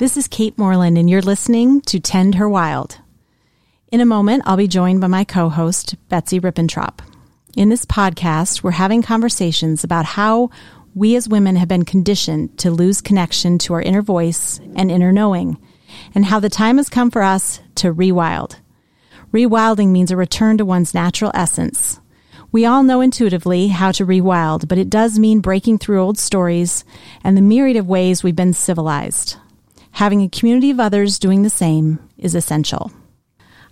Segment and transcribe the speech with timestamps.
[0.00, 2.98] This is Kate Moreland, and you're listening to Tend Her Wild.
[3.92, 7.00] In a moment, I'll be joined by my co host, Betsy Rippentrop.
[7.54, 10.48] In this podcast, we're having conversations about how
[10.94, 15.12] we as women have been conditioned to lose connection to our inner voice and inner
[15.12, 15.58] knowing,
[16.14, 18.56] and how the time has come for us to rewild.
[19.34, 22.00] Rewilding means a return to one's natural essence.
[22.50, 26.86] We all know intuitively how to rewild, but it does mean breaking through old stories
[27.22, 29.36] and the myriad of ways we've been civilized.
[29.92, 32.90] Having a community of others doing the same is essential.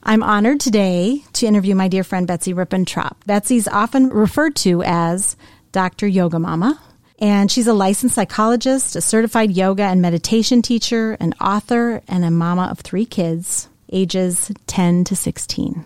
[0.03, 3.17] I'm honored today to interview my dear friend Betsy Rippentrop.
[3.27, 5.37] Betsy's often referred to as
[5.73, 6.07] Dr.
[6.07, 6.81] Yoga Mama,
[7.19, 12.31] and she's a licensed psychologist, a certified yoga and meditation teacher, an author, and a
[12.31, 15.85] mama of three kids, ages 10 to 16.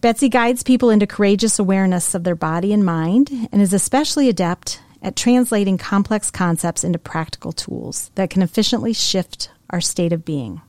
[0.00, 4.80] Betsy guides people into courageous awareness of their body and mind and is especially adept
[5.06, 10.60] at translating complex concepts into practical tools that can efficiently shift our state of being.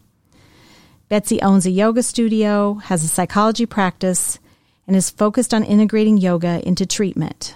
[1.09, 4.37] Betsy owns a yoga studio, has a psychology practice,
[4.85, 7.55] and is focused on integrating yoga into treatment.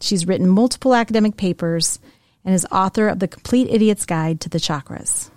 [0.00, 2.00] She's written multiple academic papers
[2.46, 5.30] and is author of The Complete Idiot's Guide to the Chakras.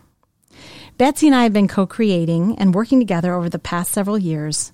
[0.98, 4.72] Betsy and I have been co creating and working together over the past several years,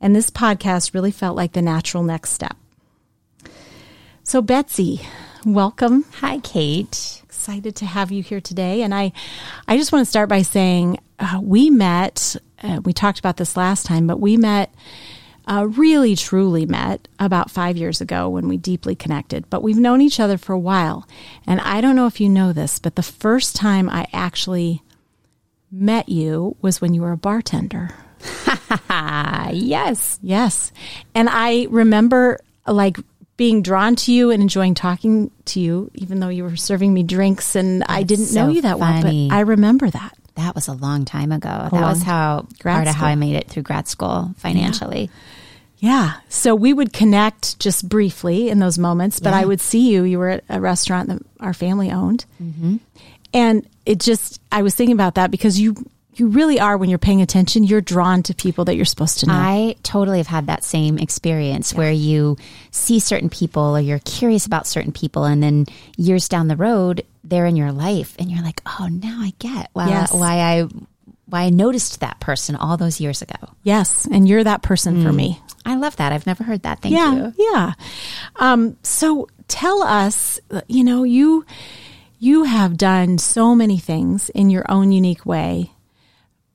[0.00, 2.56] and this podcast really felt like the natural next step.
[4.24, 5.02] So, Betsy,
[5.44, 6.04] welcome.
[6.20, 8.82] Hi, Kate excited to have you here today.
[8.82, 9.12] And I,
[9.66, 13.56] I just want to start by saying uh, we met, uh, we talked about this
[13.56, 14.74] last time, but we met,
[15.46, 19.48] uh, really truly met about five years ago when we deeply connected.
[19.48, 21.08] But we've known each other for a while.
[21.46, 24.82] And I don't know if you know this, but the first time I actually
[25.72, 27.94] met you was when you were a bartender.
[29.50, 30.18] yes.
[30.22, 30.72] Yes.
[31.14, 32.98] And I remember like
[33.40, 37.02] being drawn to you and enjoying talking to you, even though you were serving me
[37.02, 39.02] drinks and That's I didn't so know you that funny.
[39.02, 40.14] well, but I remember that.
[40.34, 41.48] That was a long time ago.
[41.48, 45.08] A that was how part of how I made it through grad school financially.
[45.78, 45.90] Yeah.
[45.90, 46.14] yeah.
[46.28, 49.38] So we would connect just briefly in those moments, but yeah.
[49.38, 50.02] I would see you.
[50.02, 52.26] You were at a restaurant that our family owned.
[52.42, 52.76] Mm-hmm.
[53.32, 55.76] And it just, I was thinking about that because you
[56.14, 59.26] you really are when you're paying attention you're drawn to people that you're supposed to
[59.26, 59.34] know.
[59.34, 61.78] I totally have had that same experience yeah.
[61.78, 62.36] where you
[62.70, 65.66] see certain people or you're curious about certain people and then
[65.96, 69.70] years down the road they're in your life and you're like oh now i get
[69.72, 70.12] why, yes.
[70.12, 70.66] why i
[71.26, 73.36] why i noticed that person all those years ago.
[73.62, 75.02] Yes and you're that person mm.
[75.04, 75.40] for me.
[75.64, 76.12] I love that.
[76.12, 76.80] I've never heard that.
[76.80, 77.34] Thank yeah, you.
[77.36, 77.72] yeah.
[78.36, 81.44] Um, so tell us you know you
[82.18, 85.72] you have done so many things in your own unique way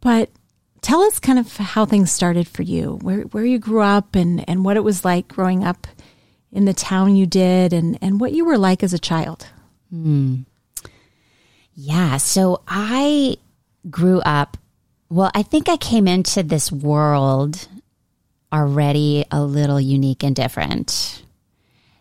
[0.06, 0.30] but
[0.82, 4.48] tell us kind of how things started for you, where where you grew up and,
[4.48, 5.88] and what it was like growing up
[6.52, 9.48] in the town you did and, and what you were like as a child.
[9.90, 10.42] Hmm.
[11.74, 13.38] Yeah, so I
[13.90, 14.58] grew up
[15.10, 17.68] well, I think I came into this world
[18.54, 21.24] already a little unique and different.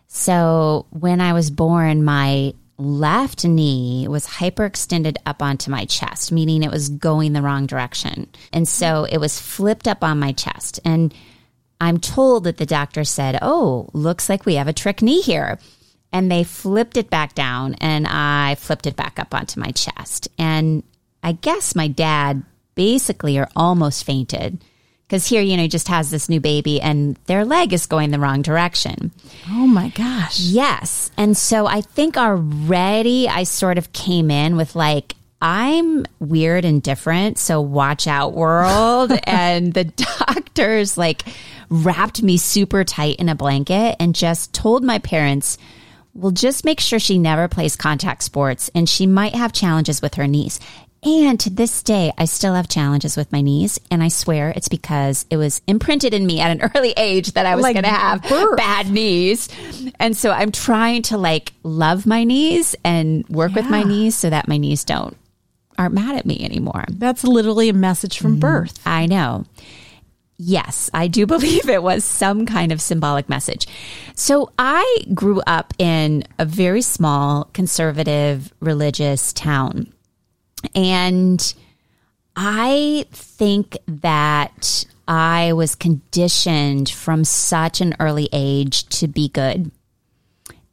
[0.09, 6.63] So when I was born, my left knee was hyperextended up onto my chest, meaning
[6.63, 8.27] it was going the wrong direction.
[8.51, 10.79] And so it was flipped up on my chest.
[10.83, 11.13] And
[11.79, 15.59] I'm told that the doctor said, Oh, looks like we have a trick knee here.
[16.11, 20.29] And they flipped it back down and I flipped it back up onto my chest.
[20.37, 20.83] And
[21.21, 22.43] I guess my dad
[22.75, 24.63] basically or almost fainted
[25.07, 28.09] because here, you know, he just has this new baby and their leg is going
[28.09, 29.11] the wrong direction.
[29.49, 30.39] Oh my gosh.
[30.39, 31.11] Yes.
[31.15, 36.81] And so I think already I sort of came in with like, I'm weird and
[36.81, 39.11] different, so watch out, world.
[39.25, 41.23] and the doctors like
[41.69, 45.59] wrapped me super tight in a blanket and just told my parents,
[46.15, 50.15] well, just make sure she never plays contact sports and she might have challenges with
[50.15, 50.59] her knees.
[51.05, 53.79] And to this day, I still have challenges with my knees.
[53.91, 57.45] And I swear it's because it was imprinted in me at an early age that
[57.45, 58.57] I was like going to have birth.
[58.57, 59.47] bad knees.
[59.99, 63.61] And so I'm trying to like love my knees and work yeah.
[63.61, 65.15] with my knees so that my knees don't
[65.77, 66.85] aren't mad at me anymore.
[66.89, 68.39] That's literally a message from mm-hmm.
[68.39, 68.79] birth.
[68.85, 69.45] I know.
[70.37, 73.67] Yes, I do believe it was some kind of symbolic message.
[74.15, 79.93] So I grew up in a very small conservative religious town.
[80.73, 81.53] And
[82.35, 89.71] I think that I was conditioned from such an early age to be good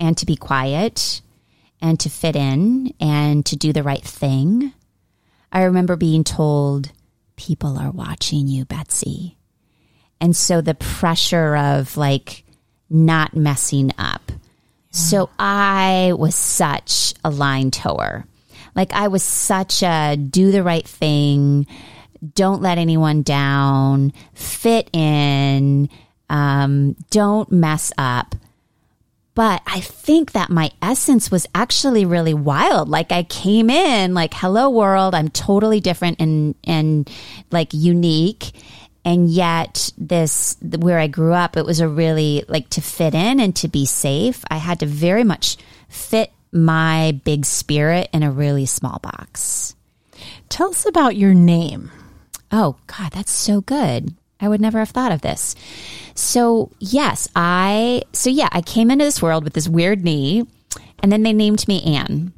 [0.00, 1.20] and to be quiet
[1.80, 4.72] and to fit in and to do the right thing.
[5.52, 6.90] I remember being told,
[7.36, 9.36] people are watching you, Betsy.
[10.20, 12.44] And so the pressure of like
[12.88, 14.32] not messing up.
[14.90, 18.26] So I was such a line tower.
[18.74, 21.66] Like I was such a do the right thing,
[22.34, 25.88] don't let anyone down, fit in,
[26.30, 28.34] um, don't mess up.
[29.34, 32.88] But I think that my essence was actually really wild.
[32.88, 37.10] Like I came in like, hello world, I'm totally different and, and
[37.50, 38.52] like unique.
[39.04, 43.40] And yet this, where I grew up, it was a really like to fit in
[43.40, 44.44] and to be safe.
[44.50, 45.56] I had to very much
[45.88, 49.74] fit my big spirit in a really small box.
[50.48, 51.90] Tell us about your name.
[52.50, 54.14] Oh, God, that's so good.
[54.38, 55.54] I would never have thought of this.
[56.14, 60.46] So, yes, I, so yeah, I came into this world with this weird knee,
[61.02, 62.32] and then they named me Anne,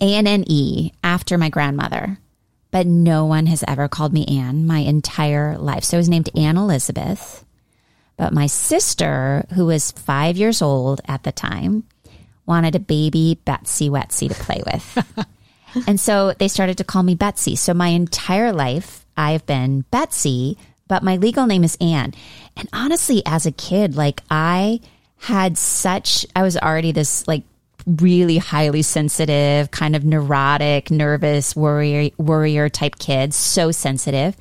[0.00, 2.18] A N N E, after my grandmother.
[2.70, 5.84] But no one has ever called me Anne my entire life.
[5.84, 7.44] So I was named Anne Elizabeth.
[8.16, 11.84] But my sister, who was five years old at the time,
[12.46, 15.26] wanted a baby Betsy Wetsy to play with.
[15.86, 17.56] and so they started to call me Betsy.
[17.56, 20.58] So my entire life, I've been Betsy,
[20.88, 22.14] but my legal name is Anne.
[22.56, 24.80] And honestly, as a kid, like I
[25.18, 27.44] had such, I was already this like
[27.86, 34.36] really highly sensitive, kind of neurotic, nervous, worrier, worrier type kid, so sensitive.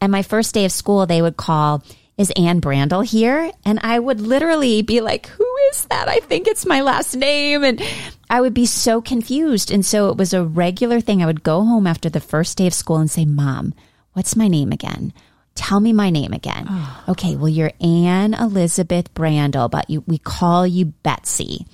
[0.00, 1.82] And my first day of school, they would call,
[2.16, 3.50] is Anne Brandel here?
[3.64, 6.08] And I would literally be like, who is that?
[6.08, 7.64] I think it's my last name.
[7.64, 7.82] And
[8.30, 9.70] I would be so confused.
[9.70, 11.22] And so it was a regular thing.
[11.22, 13.74] I would go home after the first day of school and say, Mom,
[14.12, 15.12] what's my name again?
[15.54, 16.66] Tell me my name again.
[16.68, 17.04] Oh.
[17.10, 21.66] Okay, well, you're Anne Elizabeth Brandel, but you, we call you Betsy.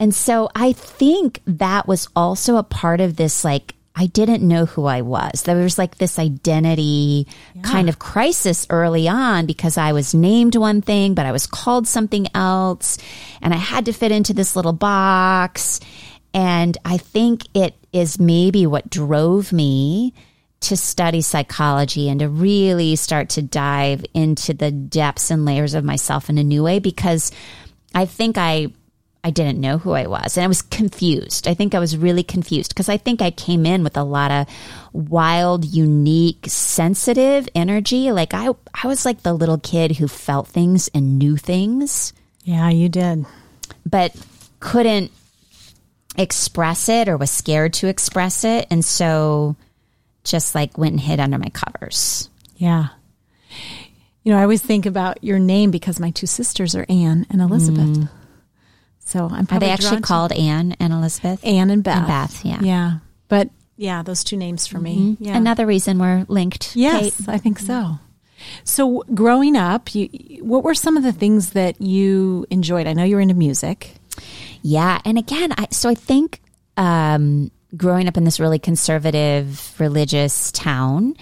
[0.00, 4.64] And so I think that was also a part of this, like, I didn't know
[4.64, 5.42] who I was.
[5.42, 7.62] There was like this identity yeah.
[7.62, 11.88] kind of crisis early on because I was named one thing, but I was called
[11.88, 12.98] something else.
[13.42, 15.80] And I had to fit into this little box.
[16.32, 20.14] And I think it is maybe what drove me
[20.60, 25.82] to study psychology and to really start to dive into the depths and layers of
[25.82, 27.32] myself in a new way because
[27.96, 28.68] I think I
[29.24, 31.48] I didn't know who I was and I was confused.
[31.48, 34.30] I think I was really confused because I think I came in with a lot
[34.30, 34.46] of
[34.92, 38.12] wild, unique, sensitive energy.
[38.12, 38.50] Like I
[38.82, 42.12] I was like the little kid who felt things and knew things.
[42.44, 43.26] Yeah, you did.
[43.84, 44.14] But
[44.60, 45.10] couldn't
[46.16, 49.54] express it or was scared to express it and so
[50.24, 52.28] just like went and hid under my covers.
[52.56, 52.88] Yeah.
[54.22, 57.40] You know, I always think about your name because my two sisters are Anne and
[57.40, 57.88] Elizabeth.
[57.88, 58.08] Mm.
[59.08, 61.42] So I'm Are they actually called Anne and Elizabeth?
[61.42, 61.96] Anne and Beth.
[61.96, 62.60] And Beth, yeah.
[62.60, 62.98] Yeah.
[63.28, 64.98] But yeah, those two names for me.
[64.98, 65.24] Mm-hmm.
[65.24, 65.36] Yeah.
[65.36, 66.76] Another reason we're linked.
[66.76, 67.28] Yes, Kate.
[67.28, 67.98] I think so.
[68.64, 70.08] So growing up, you,
[70.42, 72.86] what were some of the things that you enjoyed?
[72.86, 73.94] I know you were into music.
[74.60, 76.42] Yeah, and again, I, so I think
[76.76, 81.16] um, growing up in this really conservative religious town,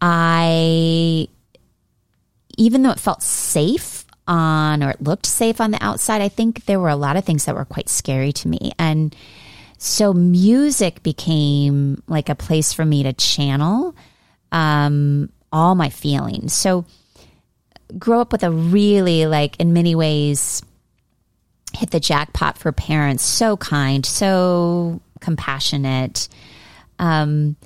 [0.00, 1.26] I
[2.56, 3.95] even though it felt safe
[4.26, 7.24] on or it looked safe on the outside, I think there were a lot of
[7.24, 8.72] things that were quite scary to me.
[8.78, 9.14] And
[9.78, 13.94] so music became like a place for me to channel
[14.52, 16.54] um, all my feelings.
[16.54, 16.86] So
[17.98, 20.62] grow up with a really like in many ways
[21.72, 23.22] hit the jackpot for parents.
[23.22, 26.28] So kind, so compassionate.
[26.98, 27.56] Um,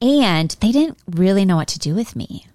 [0.00, 2.46] and they didn't really know what to do with me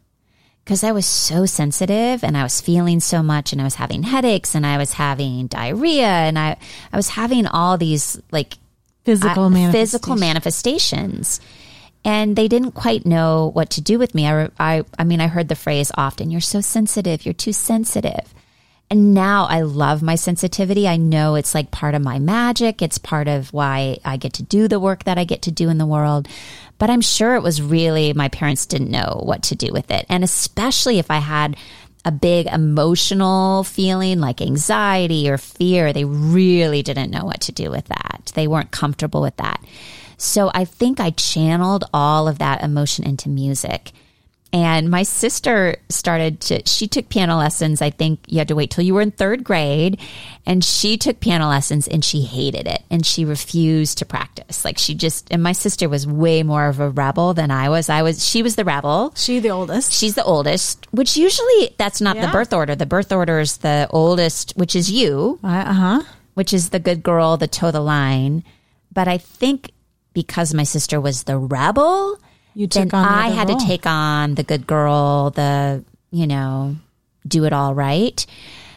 [0.64, 4.04] because I was so sensitive and I was feeling so much and I was having
[4.04, 6.58] headaches and I was having diarrhea and I,
[6.92, 8.54] I was having all these like
[9.04, 9.92] physical, uh, manifestations.
[9.92, 11.42] physical manifestations.
[12.06, 14.28] And they didn't quite know what to do with me.
[14.28, 18.34] I, I, I mean, I heard the phrase often, you're so sensitive, you're too sensitive.
[18.90, 20.88] And now I love my sensitivity.
[20.88, 22.82] I know it's like part of my magic.
[22.82, 25.70] It's part of why I get to do the work that I get to do
[25.70, 26.28] in the world.
[26.78, 30.06] But I'm sure it was really my parents didn't know what to do with it.
[30.10, 31.58] And especially if I had
[32.06, 37.72] a big emotional feeling like anxiety or fear, they really didn't know what to do
[37.72, 38.32] with that.
[38.36, 39.64] They weren't comfortable with that.
[40.18, 43.92] So I think I channeled all of that emotion into music.
[44.54, 47.82] And my sister started to, she took piano lessons.
[47.82, 50.00] I think you had to wait till you were in third grade.
[50.46, 54.64] And she took piano lessons and she hated it and she refused to practice.
[54.64, 57.90] Like she just, and my sister was way more of a rebel than I was.
[57.90, 59.12] I was, she was the rebel.
[59.16, 59.92] She the oldest.
[59.92, 62.28] She's the oldest, which usually that's not Yeah.
[62.28, 62.76] the birth order.
[62.76, 66.02] The birth order is the oldest, which is you, Uh huh.
[66.36, 68.44] which is the good girl, the toe the line.
[68.92, 69.72] But I think
[70.14, 72.20] because my sister was the rebel,
[72.56, 73.06] You then took on.
[73.06, 73.60] I had role.
[73.60, 76.76] to take on the good girl, the, you know,
[77.28, 78.26] do it all right.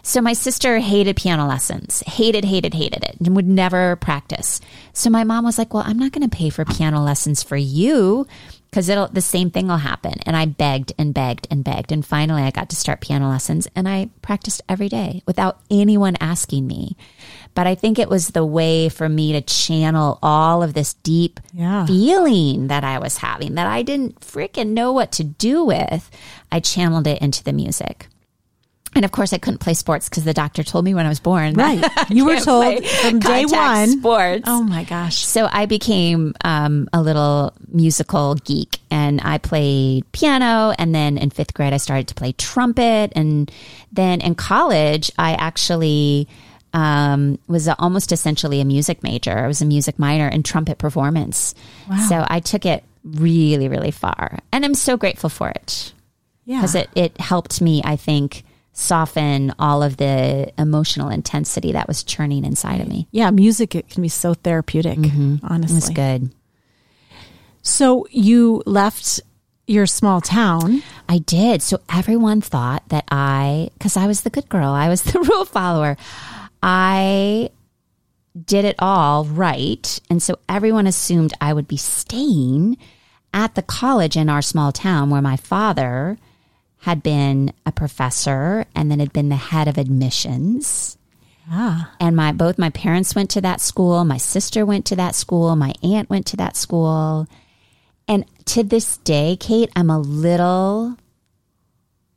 [0.07, 4.61] So my sister hated piano lessons, hated, hated, hated it, and would never practice.
[4.93, 7.57] So my mom was like, "Well, I'm not going to pay for piano lessons for
[7.57, 8.25] you
[8.71, 12.07] because it'll the same thing will happen." And I begged and begged and begged, and
[12.07, 16.69] finally I got to start piano lessons, and I practiced every day without anyone asking
[16.69, 16.97] me.
[17.57, 21.41] But I think it was the way for me to channel all of this deep
[21.53, 21.87] Yeah.
[21.87, 26.09] feeling that I was having that I didn't freaking know what to do with.
[26.53, 28.07] I channeled it into the music.
[28.95, 31.21] And of course, I couldn't play sports because the doctor told me when I was
[31.21, 31.55] born.
[31.55, 31.85] Right.
[32.11, 33.89] You were told from day one.
[34.01, 34.45] Sports.
[34.47, 35.19] Oh my gosh.
[35.25, 40.73] So I became um, a little musical geek and I played piano.
[40.79, 43.13] And then in fifth grade, I started to play trumpet.
[43.17, 43.51] And
[43.93, 46.27] then in college, I actually
[46.77, 49.37] um, was a, almost essentially a music major.
[49.39, 51.55] I was a music minor in trumpet performance.
[52.09, 54.39] So I took it really, really far.
[54.53, 55.93] And I'm so grateful for it
[56.45, 56.59] Yeah.
[56.59, 62.03] because it, it helped me, I think, soften all of the emotional intensity that was
[62.05, 63.09] churning inside of me.
[63.11, 63.31] yeah.
[63.31, 64.99] Music it can be so therapeutic.
[64.99, 65.95] It was Honestly.
[65.95, 66.31] good.
[67.63, 69.21] So you left
[69.67, 70.83] your small town.
[71.09, 71.63] I did.
[71.63, 75.45] So everyone thought that I, because I was the good girl, I was the rule
[75.47, 75.97] follower.
[76.69, 77.51] I
[78.45, 80.01] did it all right.
[80.11, 82.77] And so everyone assumed I would be staying
[83.33, 86.19] at the college in our small town where my father
[86.79, 90.99] had been a professor and then had been the head of admissions.
[91.49, 91.95] Ah.
[92.01, 95.55] And my both my parents went to that school, my sister went to that school,
[95.55, 97.29] my aunt went to that school.
[98.09, 100.97] And to this day, Kate, I'm a little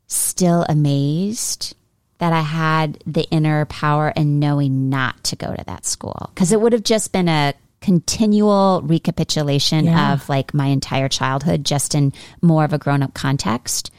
[0.08, 1.76] still amazed
[2.20, 6.52] that I had the inner power and knowing not to go to that school because
[6.52, 10.14] it would have just been a continual recapitulation Yeah.
[10.14, 12.12] of like my entire childhood just in
[12.42, 13.90] more of a grown-up context.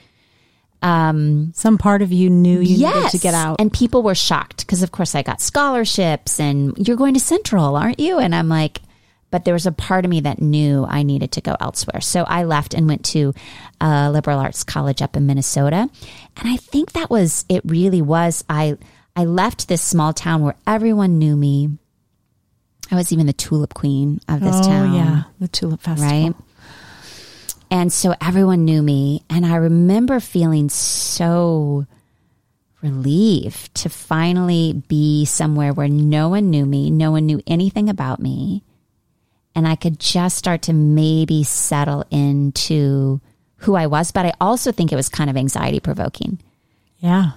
[0.82, 3.56] Um, Some part of you knew you needed to get out.
[3.58, 7.76] And people were shocked because, of course, I got scholarships and you're going to Central,
[7.76, 8.18] aren't you?
[8.18, 8.80] And I'm like,
[9.30, 12.00] but there was a part of me that knew I needed to go elsewhere.
[12.00, 13.32] So I left and went to
[13.80, 15.88] a liberal arts college up in Minnesota.
[16.36, 18.44] And I think that was, it really was.
[18.48, 18.76] I,
[19.14, 21.70] I left this small town where everyone knew me.
[22.90, 26.10] I was even the tulip queen of this oh town yeah, the Tulip Festival.
[26.10, 26.34] right?
[27.70, 29.22] And so everyone knew me.
[29.30, 31.86] And I remember feeling so
[32.82, 38.18] relieved to finally be somewhere where no one knew me, no one knew anything about
[38.20, 38.64] me.
[39.54, 43.20] And I could just start to maybe settle into
[43.56, 44.10] who I was.
[44.12, 46.38] But I also think it was kind of anxiety provoking
[46.98, 47.32] Yeah.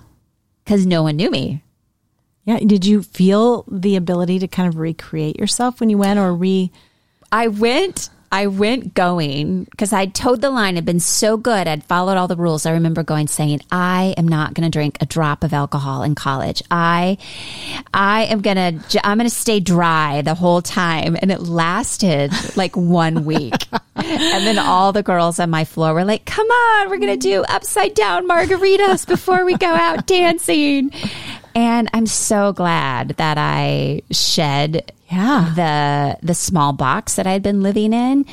[0.64, 1.64] because no one knew me.
[2.46, 2.60] Yeah.
[2.60, 6.72] Did you feel the ability to kind of recreate yourself when you went or re
[7.32, 11.84] I went I went going because I'd toed the line, had been so good, I'd
[11.84, 12.66] followed all the rules.
[12.66, 16.64] I remember going saying, I am not gonna drink a drop of alcohol in college.
[16.72, 17.20] I
[17.94, 21.16] I am gonna I'm gonna stay dry the whole time.
[21.22, 23.68] And it lasted like one week.
[23.96, 27.44] and then all the girls on my floor were like, Come on, we're gonna do
[27.44, 30.90] upside down margaritas before we go out dancing.
[31.56, 35.52] And I'm so glad that I shed Yeah.
[35.56, 38.26] the the small box that I'd been living in.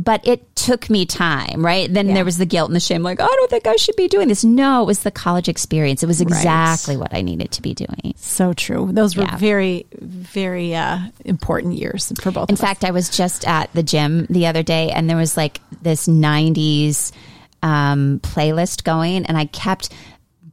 [0.00, 1.92] But it took me time, right?
[1.92, 4.06] Then there was the guilt and the shame, like, I don't think I should be
[4.06, 4.44] doing this.
[4.44, 6.04] No, it was the college experience.
[6.04, 8.14] It was exactly what I needed to be doing.
[8.16, 8.90] So true.
[8.92, 9.36] Those were Yeah.
[9.38, 12.64] very, very uh, important years for both In of us.
[12.64, 16.06] fact, I was just at the gym the other day and there was like this
[16.06, 17.10] 90s
[17.60, 19.88] um, playlist going, and I kept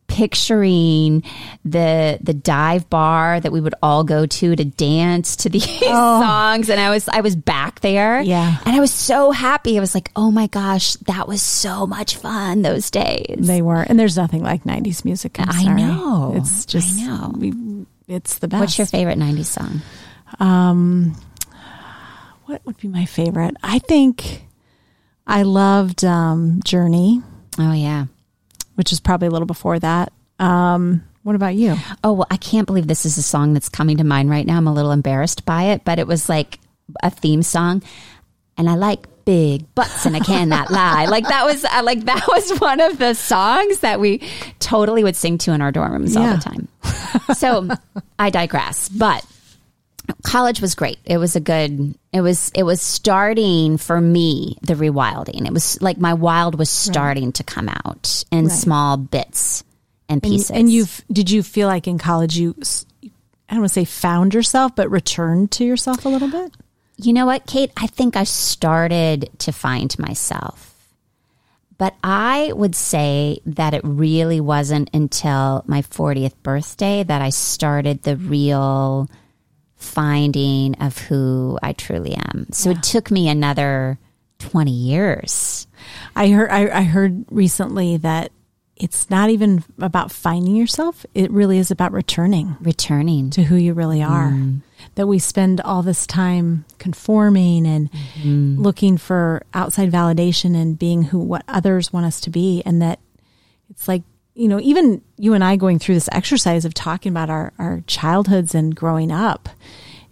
[0.07, 1.23] picturing
[1.63, 6.69] the the dive bar that we would all go to to dance to these songs
[6.69, 8.57] and I was I was back there Yeah.
[8.65, 12.17] and I was so happy I was like oh my gosh that was so much
[12.17, 15.35] fun those days They were, and there's nothing like '90s music.
[15.39, 16.33] I know.
[16.37, 17.33] It's just, I know.
[17.35, 18.59] we- it's the best.
[18.61, 19.81] what's your favorite 90s song
[20.39, 21.15] Um
[22.45, 23.55] What would be my favorite?
[23.63, 24.45] I think
[25.25, 27.21] I loved um, Journey,
[27.57, 28.05] oh yeah
[28.75, 30.11] which is probably a little before that.
[30.39, 31.75] Um, what about you?
[32.03, 34.57] Oh, well, I can't believe this is a song that's coming to mind right now.
[34.57, 36.59] I'm a little embarrassed by it, but it was like
[37.01, 37.81] a theme song.
[38.57, 41.05] and I like big butts and I cannot lie.
[41.05, 44.21] Like that was uh, like that was one of the songs that we
[44.59, 46.67] totally would sing to in our dorm rooms all the time.
[47.35, 47.69] So
[48.19, 49.25] I digress, but
[50.23, 50.99] college was great.
[51.05, 51.95] It was a good.
[52.11, 55.45] It was it was starting for me the rewilding.
[55.45, 59.63] It was like my wild was starting to come out in small bits
[60.09, 60.51] and pieces.
[60.51, 62.55] And you've did you feel like in college you
[63.03, 66.51] I don't want to say found yourself, but returned to yourself a little bit?
[66.97, 67.71] You know what, Kate?
[67.77, 70.71] I think I started to find myself.
[71.77, 78.03] But I would say that it really wasn't until my 40th birthday that I started
[78.03, 79.09] the real
[79.77, 82.47] finding of who I truly am.
[82.51, 83.99] So it took me another
[84.39, 85.67] 20 years.
[86.15, 88.31] I heard I, I heard recently that
[88.75, 91.05] it's not even about finding yourself.
[91.13, 93.29] It really is about returning Returning.
[93.31, 94.09] to who you really mm.
[94.09, 94.61] are.
[94.95, 98.61] That we spend all this time conforming and mm-hmm.
[98.61, 102.99] looking for outside validation and being who what others want us to be and that
[103.69, 104.03] it's like
[104.35, 107.81] you know even you and I going through this exercise of talking about our our
[107.87, 109.49] childhoods and growing up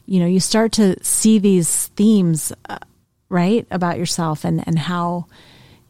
[0.05, 2.77] you know you start to see these themes uh,
[3.29, 5.25] right about yourself and and how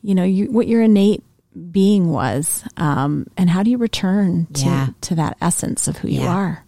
[0.02, 1.24] you know you what your innate
[1.72, 4.88] being was um and how do you return to Yeah.
[5.02, 6.66] to that essence of who you are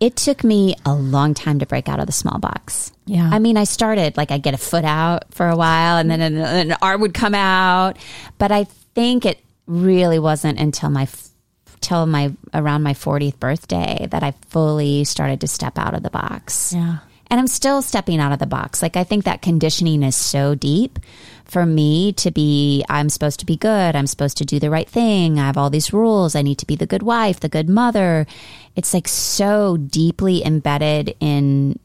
[0.00, 2.90] It took me a long time to break out of the small box.
[3.04, 3.28] Yeah.
[3.30, 6.20] I mean, I started like I'd get a foot out for a while and then
[6.22, 7.98] an, an arm would come out.
[8.38, 8.64] But I
[8.94, 11.06] think it really wasn't until my,
[11.80, 16.10] till my, around my 40th birthday that I fully started to step out of the
[16.10, 16.72] box.
[16.72, 16.98] yeah
[17.30, 18.82] And I'm still stepping out of the box.
[18.82, 20.98] Like, I think that conditioning is so deep
[21.44, 23.96] for me to be, I'm supposed to be good.
[23.96, 25.38] I'm supposed to do the right thing.
[25.38, 26.34] I have all these rules.
[26.34, 28.26] I need to be the good wife, the good mother.
[28.76, 31.78] It's like so deeply embedded in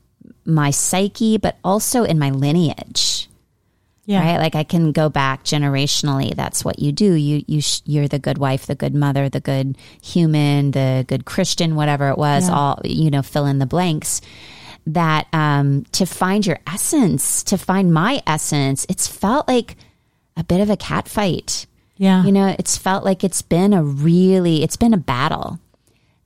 [0.45, 3.29] my psyche, but also in my lineage.
[4.05, 4.38] Yeah Right?
[4.38, 6.36] Like I can go back generationally.
[6.36, 7.13] That's what you do.
[7.13, 11.25] You you sh- you're the good wife, the good mother, the good human, the good
[11.25, 12.47] Christian, whatever it was.
[12.47, 12.56] Yeah.
[12.56, 14.21] All you know, fill in the blanks.
[14.86, 19.77] That um, to find your essence, to find my essence, it's felt like
[20.36, 21.65] a bit of a cat fight.
[21.97, 25.60] yeah You know, it's felt like it's been a really, it's been a battle.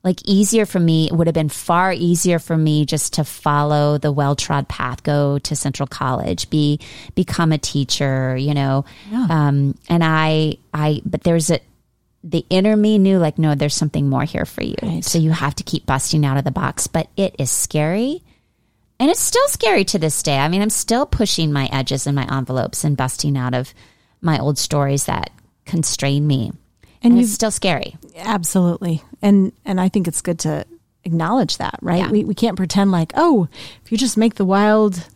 [0.04, 3.98] Like easier for me, it would have been far easier for me just to follow
[3.98, 6.80] the well trod path, go to Central College, be
[7.14, 8.84] become a teacher, you know.
[9.30, 11.60] Um, and I, I, but there's a,
[12.24, 14.76] the inner me knew like, no, there's something more here for you.
[14.82, 15.04] Right.
[15.04, 16.86] So you have to keep busting out of the box.
[16.86, 18.22] But it is scary.
[19.00, 20.36] And it's still scary to this day.
[20.38, 23.72] I mean, I'm still pushing my edges and my envelopes and busting out of
[24.20, 25.30] my old stories that
[25.64, 26.52] constrain me.
[27.02, 27.96] And it's still scary.
[28.16, 29.02] Absolutely.
[29.22, 30.64] And and I think it's good to
[31.04, 32.00] acknowledge that, right?
[32.00, 32.10] Yeah.
[32.10, 33.48] We we can't pretend like, oh,
[33.84, 35.06] if you just make the wild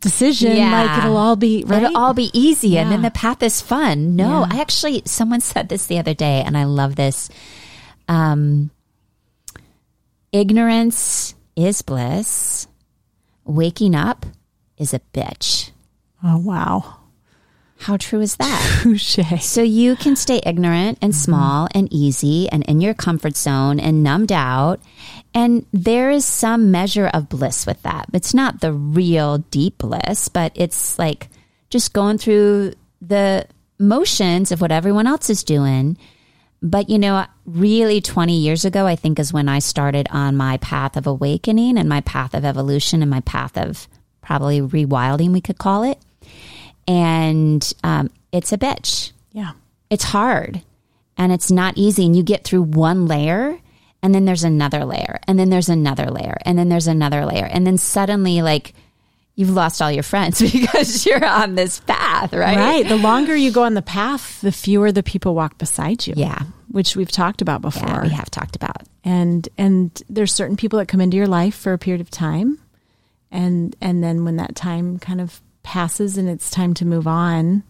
[0.00, 0.70] decision, Yeah.
[0.82, 1.82] like it'll all be right.
[1.82, 4.16] It'll all be easy and then the path is fun.
[4.16, 4.48] No, Yeah.
[4.50, 7.28] I actually, someone said this the other day and I love this.
[8.08, 8.70] Um,
[10.32, 12.66] ignorance is bliss.
[13.44, 14.24] Waking up
[14.78, 15.70] is a bitch.
[16.24, 16.96] oh wow.
[17.82, 18.80] How true is that?
[18.82, 19.18] Touche.
[19.40, 21.24] So you can stay ignorant and mm-hmm.
[21.24, 24.80] small and easy and in your comfort zone and numbed out.
[25.34, 28.06] And there is some measure of bliss with that.
[28.12, 31.28] It's not the real deep bliss, but it's like
[31.70, 33.46] just going through the
[33.80, 35.98] motions of what everyone else is doing.
[36.62, 40.58] But you know, really 20 years ago, I think is when I started on my
[40.58, 43.88] path of awakening and my path of evolution and my path of
[44.20, 45.98] probably rewilding, we could call it.
[46.88, 49.52] And um, it's a bitch Yeah.
[49.90, 50.62] it's hard
[51.16, 53.58] and it's not easy and you get through one layer
[54.02, 57.44] and then there's another layer and then there's another layer and then there's another layer
[57.44, 58.74] and then suddenly like
[59.36, 62.88] you've lost all your friends because you're on this path right Right.
[62.88, 66.14] The longer you go on the path, the fewer the people walk beside you.
[66.16, 66.40] yeah
[66.70, 67.88] Which we've talked about before.
[67.88, 71.54] yeah we have talked about and and there's certain people that come into your life
[71.54, 72.58] for a period of time
[73.30, 77.62] and and then when that time kind of passes and it's time to move on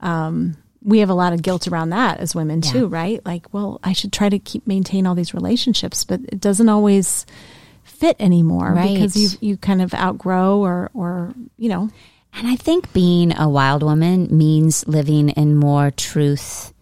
[0.00, 2.72] um we have a lot of guilt around that as women Yeah.
[2.72, 6.40] too right like well i should try to keep maintain all these relationships but it
[6.40, 7.26] doesn't always
[7.82, 8.94] fit anymore Right.
[8.94, 11.88] because you you kind of outgrow or or you know
[12.34, 16.72] and i think being a wild woman means living in more truth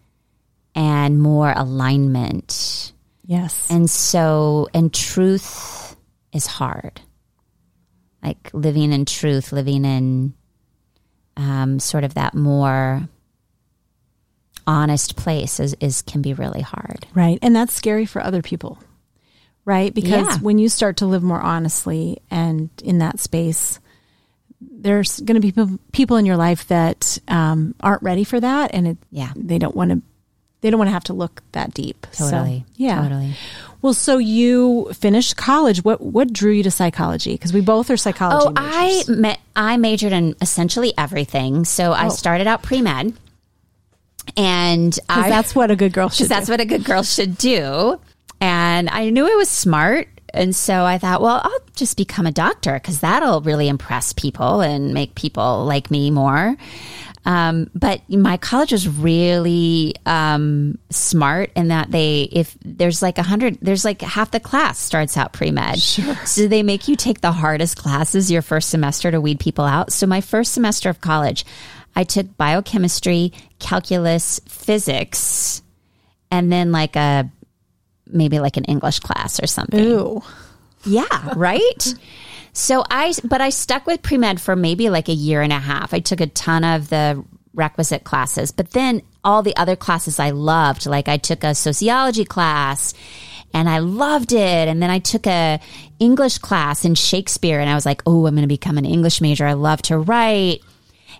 [0.75, 2.91] and more alignment
[3.25, 5.95] yes And so, and truth
[6.33, 7.01] is hard.
[8.25, 10.33] Like living in truth, living in
[11.37, 13.07] um, sort of that more
[14.67, 17.05] honest place is, is can be really hard.
[17.13, 17.37] Right.
[17.41, 18.79] And that's scary for other people.
[19.63, 19.93] Right?
[19.93, 20.37] Because Yeah.
[20.39, 23.79] when you start to live more honestly and in that space,
[24.61, 28.71] there's going to be people- people in your life that um, aren't ready for that,
[28.73, 29.31] and it, Yeah.
[29.35, 30.01] they don't want to.
[30.61, 32.07] They don't want to have to look that deep.
[32.11, 32.65] So, Totally.
[32.75, 32.99] yeah.
[33.03, 33.35] Totally.
[33.85, 35.83] Well, so you finished college.
[35.83, 37.33] What what drew you to psychology?
[37.33, 38.47] Because we both are psychology.
[38.47, 39.09] Oh, I majors.
[39.19, 41.65] ma- I majored in essentially everything.
[41.65, 42.09] So I Oh.
[42.09, 43.13] started out pre med,
[44.35, 46.29] and I, that's what a good girl should.
[46.29, 47.99] that's what a good girl should do.
[48.41, 50.07] And I knew I was smart.
[50.33, 54.61] And so I thought, well, I'll just become a doctor because that'll really impress people
[54.61, 56.57] and make people like me more.
[57.25, 63.23] Um, but my college was really um, smart in that they, if there's like a
[63.23, 65.81] hundred, there's like half the class starts out pre med.
[65.81, 66.15] Sure.
[66.25, 69.91] So they make you take the hardest classes your first semester to weed people out.
[69.91, 71.45] So my first semester of college,
[71.95, 75.63] I took biochemistry, calculus, physics,
[76.29, 77.29] and then like a
[78.07, 79.83] maybe like an English class or something.
[80.85, 81.93] Yeah, right?
[82.53, 85.93] so I but I stuck with pre-med for maybe like a year and a half.
[85.93, 90.31] I took a ton of the requisite classes, but then all the other classes I
[90.31, 92.93] loved, like I took a sociology class
[93.53, 95.59] and I loved it and then I took a
[95.99, 99.21] English class in Shakespeare and I was like, "Oh, I'm going to become an English
[99.21, 99.45] major.
[99.45, 100.61] I love to write."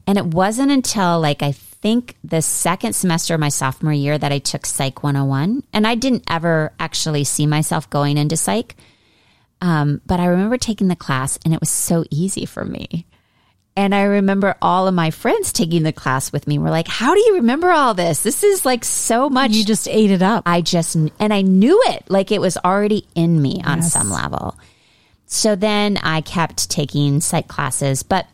[0.08, 1.54] And it wasn't until like I
[1.86, 5.63] think the second semester of my sophomore year that I took Psych 101.
[5.71, 8.75] And I didn't ever actually see myself going into psych.
[9.61, 13.05] Um, but I remember taking the class and it was so easy for me.
[13.77, 16.57] And I remember all of my friends taking the class with me.
[16.57, 18.21] We're like, how do you remember all this?
[18.23, 19.51] This is like so much.
[19.51, 20.43] You just ate it up.
[20.45, 23.91] I just, and I knew it like it was already in me on Yes.
[23.91, 24.57] some level.
[25.25, 28.27] So then I kept taking psych classes, but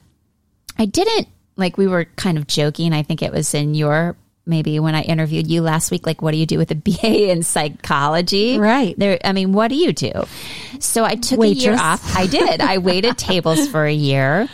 [0.77, 2.93] I didn't like we were kind of joking.
[2.93, 6.31] I think it was in your maybe when I interviewed you last week, like, what
[6.31, 8.57] do you do with a BA in psychology?
[8.57, 8.97] Right.
[8.97, 10.11] There, I mean, what do you do?
[10.79, 12.15] So I took a year off.
[12.17, 12.61] I did.
[12.61, 14.49] I waited tables for a year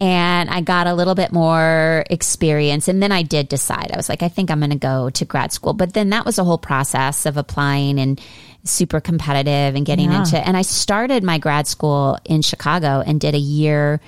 [0.00, 2.88] and I got a little bit more experience.
[2.88, 5.24] And then I did decide, I was like, I think I'm going to go to
[5.24, 5.72] grad school.
[5.72, 8.20] But then that was a whole process of applying and
[8.64, 10.20] super competitive and getting Yeah.
[10.20, 14.00] into And I started my grad school in Chicago and did a year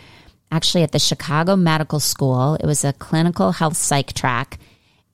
[0.52, 2.54] actually at the Chicago Medical School.
[2.56, 4.59] It was a clinical health psych track.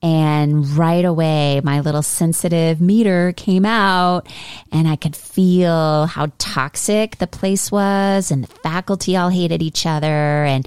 [0.07, 4.29] And right away, my little sensitive meter came out,
[4.71, 9.85] and I could feel how toxic the place was, and the faculty all hated each
[9.85, 10.65] other, and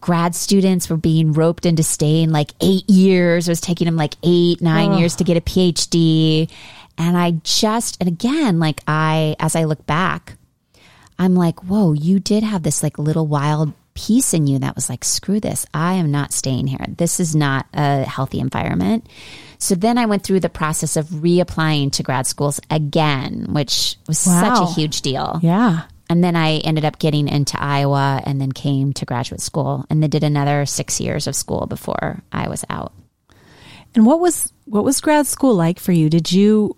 [0.00, 3.48] grad students were being roped into staying like eight years.
[3.48, 6.50] It was taking them like eight, nine years to get a PhD.
[6.96, 10.38] And I just, and again, like I, as I look back,
[11.18, 14.88] I'm like, whoa, you did have this like little wild piece in you that was
[14.88, 15.66] like, screw this.
[15.74, 16.84] I am not staying here.
[16.88, 19.06] This is not a healthy environment.
[19.58, 24.26] So then I went through the process of reapplying to grad schools again, which was
[24.26, 24.40] Wow.
[24.54, 25.38] such a huge deal.
[25.42, 25.82] yeah.
[26.08, 30.02] And then I ended up getting into Iowa and then came to graduate school and
[30.02, 32.92] then did another six years of school before I was out.
[33.94, 36.10] And what was what was grad school like for you?
[36.10, 36.76] Did you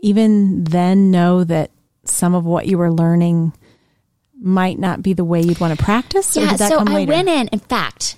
[0.00, 1.72] even then know that
[2.04, 3.52] some of what you were learning
[4.40, 6.36] might not be the way you'd want to practice?
[6.36, 7.48] or Yeah, did that so come I went in.
[7.48, 8.16] In fact,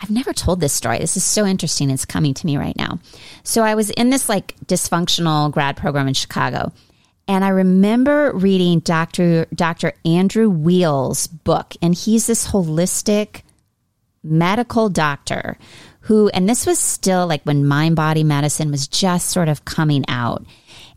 [0.00, 0.98] I've never told this story.
[0.98, 1.90] This is so interesting.
[1.90, 2.98] It's coming to me right now.
[3.44, 6.72] So I was in this like dysfunctional grad program in Chicago,
[7.28, 9.46] and I remember reading Dr.
[9.54, 9.92] Dr.
[10.04, 13.42] Andrew Weil's book, and he's this holistic
[14.24, 15.56] medical doctor
[16.00, 20.04] who, and this was still like when mind body medicine was just sort of coming
[20.08, 20.44] out.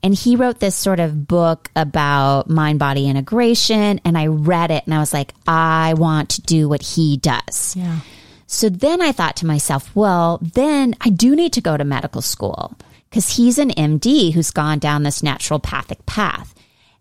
[0.05, 3.99] And he wrote this sort of book about mind body integration.
[4.05, 7.75] And I read it and I was like, I want to do what he does.
[7.75, 8.01] Yeah.
[8.45, 12.21] So then I thought to myself, well, then I do need to go to medical
[12.21, 12.77] school
[13.09, 16.53] because he's an MD who's gone down this naturopathic path.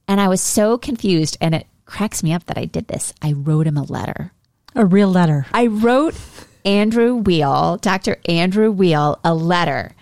[0.08, 1.36] And I was so confused.
[1.42, 3.12] And it cracks me up that I did this.
[3.20, 4.32] I wrote him a letter.
[4.74, 5.44] A real letter.
[5.52, 6.14] I wrote
[6.64, 8.16] Andrew Weil, Dr.
[8.26, 9.94] Andrew Weil, a letter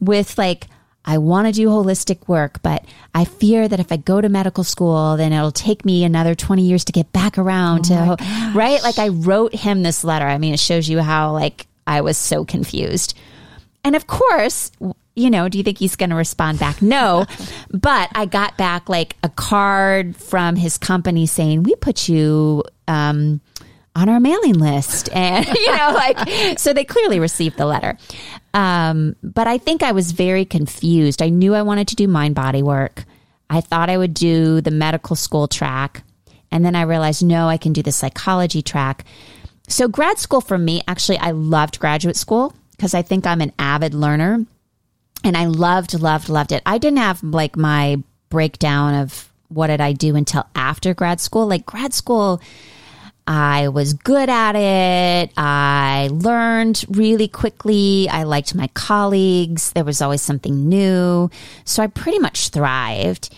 [0.00, 0.68] with like,
[1.06, 4.64] I want to do holistic work, but I fear that if I go to medical
[4.64, 8.16] school, then it'll take me another 20 years to get back around to,
[8.54, 8.82] right?
[8.82, 10.26] Like I wrote him this letter.
[10.26, 13.16] I mean, it shows you how like I was so confused.
[13.84, 14.72] And of course,
[15.14, 16.82] you know, do you think he's going to respond back?
[16.82, 17.24] No.
[17.70, 23.40] but I got back like a card from his company saying, we put you, um,
[23.96, 25.08] on our mailing list.
[25.16, 27.96] And you know like so they clearly received the letter.
[28.52, 31.22] Um, but i think i was very confused.
[31.22, 33.04] I knew i wanted to do mind body work.
[33.48, 36.04] I thought i would do the medical school track.
[36.52, 39.04] And then i realized no i can do the psychology track.
[39.68, 43.52] So grad school for me actually i loved graduate school because i think i'm an
[43.58, 44.44] avid learner.
[45.24, 46.62] And i loved loved loved it.
[46.66, 51.46] I didn't have like my breakdown of what did i do until after grad school.
[51.46, 52.42] Like grad school
[53.26, 55.32] I was good at it.
[55.36, 58.08] I learned really quickly.
[58.08, 59.72] I liked my colleagues.
[59.72, 61.30] There was always something new.
[61.64, 63.34] So I pretty much thrived.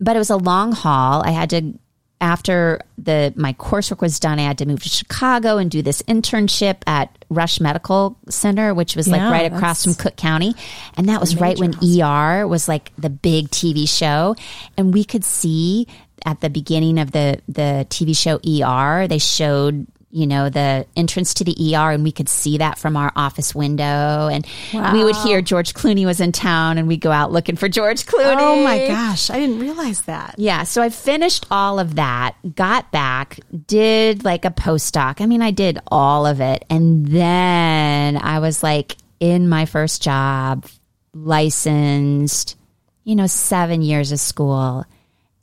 [0.00, 1.22] But it was a long haul.
[1.24, 1.74] I had to
[2.20, 6.02] after the my coursework was done, I had to move to Chicago and do this
[6.02, 10.54] internship at Rush Medical Center, which was like right across from Cook County.
[10.96, 14.34] And that was right when ER was like the big TV show.
[14.76, 15.86] And we could see
[16.24, 21.34] at the beginning of the the TV show ER, they showed you know the entrance
[21.34, 25.16] to the ER and we could see that from our office window and we would
[25.16, 28.36] hear George Clooney was in town and we'd go out looking for George Clooney.
[28.38, 30.34] Oh my gosh, I didn't realize that.
[30.38, 35.20] Yeah, so I finished all of that, got back, did like a postdoc.
[35.20, 36.64] I mean, I did all of it.
[36.70, 40.66] And then I was like in my first job,
[41.12, 42.56] licensed,
[43.04, 44.84] you know, seven years of school.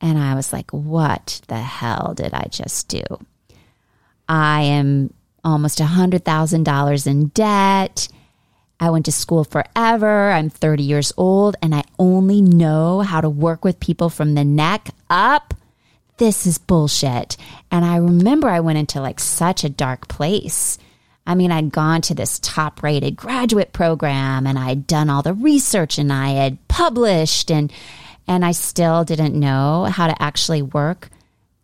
[0.02, 3.04] And I was like, what the hell did I just do?
[4.28, 8.08] I am almost $100,000 in debt.
[8.80, 10.32] I went to school forever.
[10.32, 14.44] I'm 30 years old and I only know how to work with people from the
[14.44, 15.54] neck up.
[16.18, 17.38] This is bullshit.
[17.72, 20.78] And I remember I went into like such a dark place.
[21.28, 25.34] I mean, I'd gone to this top rated graduate program and I'd done all the
[25.34, 27.72] research and I had published and,
[28.28, 31.10] and I still didn't know how to actually work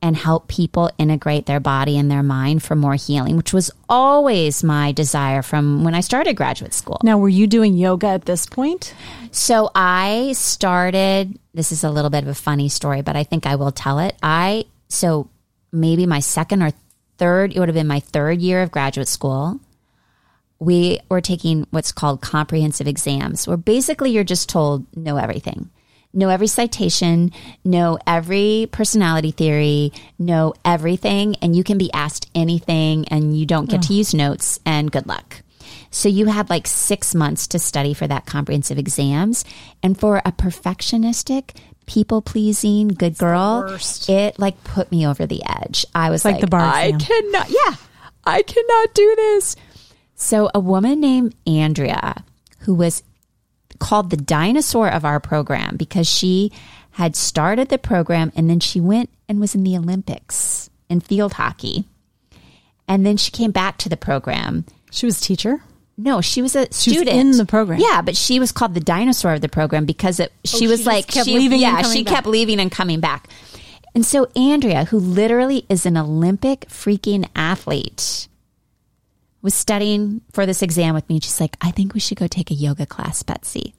[0.02, 4.64] and help people integrate their body and their mind for more healing, which was always
[4.64, 7.00] my desire from when I started graduate school.
[7.04, 8.96] Now, were you doing yoga at this point?
[9.32, 13.46] So I started, this is a little bit of a funny story, but I think
[13.46, 14.16] I will tell it.
[14.24, 15.30] I, so
[15.72, 16.72] maybe my second or
[17.18, 19.60] third, it would have been my third year of graduate school.
[20.58, 25.70] We were taking what's called comprehensive exams, where basically you're just told know everything.
[26.14, 27.32] Know every citation,
[27.64, 33.70] know every personality theory, know everything, and you can be asked anything and you don't
[33.70, 35.42] get to use notes, and good luck.
[35.90, 39.46] So you had like six months to study for that comprehensive exams.
[39.84, 45.86] And for a perfectionistic, people pleasing, good girl, it like put me over the edge.
[45.94, 47.00] I was like like, the bar I exam.
[47.00, 47.76] cannot, yeah,
[48.26, 49.56] I cannot do this.
[50.16, 52.24] So a woman named Andrea,
[52.60, 53.04] who was
[53.82, 56.52] called the dinosaur of our program because she
[56.92, 61.34] had started the program and then she went and was in the Olympics in field
[61.34, 61.86] hockey.
[62.88, 64.66] And then she came back to the program.
[64.92, 65.64] She was a teacher.
[65.98, 67.80] No, she was a was student in the program.
[67.80, 70.32] Yeah, but she was called the dinosaur of the program because it.
[70.36, 72.14] Oh, she Oh, was just like kept she, leaving Yeah, she back.
[72.14, 73.28] kept leaving and coming back.
[73.94, 78.28] And so Andrea, who literally is an Olympic freaking athlete,
[79.42, 81.20] was studying for this exam with me.
[81.20, 83.74] She's like, I think we should go take a yoga class, Betsy.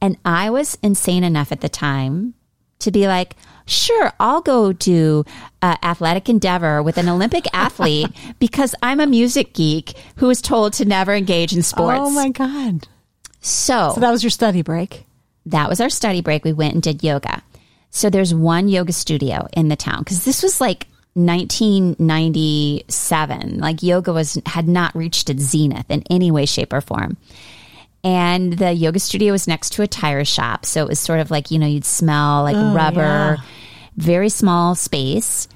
[0.00, 2.34] And I was insane enough at the time
[2.80, 3.34] to be like,
[3.66, 5.24] sure, I'll go do
[5.62, 10.74] uh, athletic endeavor with an Olympic athlete because I'm a music geek who was told
[10.74, 11.98] to never engage in sports.
[12.00, 12.86] Oh my god!
[13.40, 15.06] So, So that was your study break.
[15.46, 16.44] that was our study break.
[16.44, 17.42] We went and did yoga.
[17.90, 20.86] So there's one yoga studio in the town because this was like
[21.18, 23.58] 1997.
[23.58, 27.16] Like yoga was had not reached its zenith in any way, shape, or form.
[28.04, 31.30] And the yoga studio was next to a tire shop, so it was sort of
[31.30, 33.00] like you know you'd smell like oh, rubber.
[33.00, 33.36] yeah.
[33.96, 35.48] Very small space,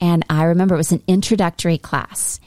[0.00, 2.40] and I remember it was an introductory class.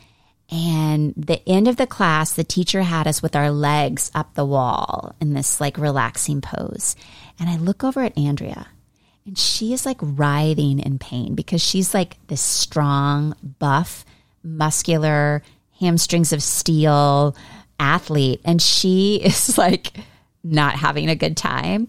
[0.52, 4.46] And the end of the class, the teacher had us with our legs up the
[4.46, 6.96] wall in this like relaxing pose.
[7.40, 8.68] And I look over at Andrea
[9.30, 14.04] and she is like writhing in pain because she's like this strong, buff,
[14.42, 15.44] muscular,
[15.80, 17.36] hamstrings of steel
[17.80, 18.42] athlete.
[18.44, 19.96] And she is like
[20.44, 21.88] not having a good time.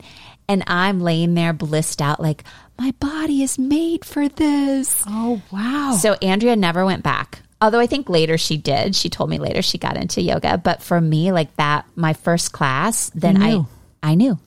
[0.50, 2.44] And I'm laying there blissed out, like,
[2.78, 5.02] my body is made for this.
[5.06, 5.96] Oh wow!
[5.98, 7.40] So Andrea never went back.
[7.62, 8.94] Although I think later she did.
[8.94, 10.58] She told me later she got into yoga.
[10.58, 13.66] But for me, like that, my first class, then knew.
[14.02, 14.38] I I knew.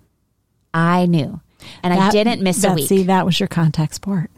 [0.74, 1.42] I knew.
[1.82, 3.08] And I didn't miss a Betsy, week.
[3.08, 4.30] That was your contact sport.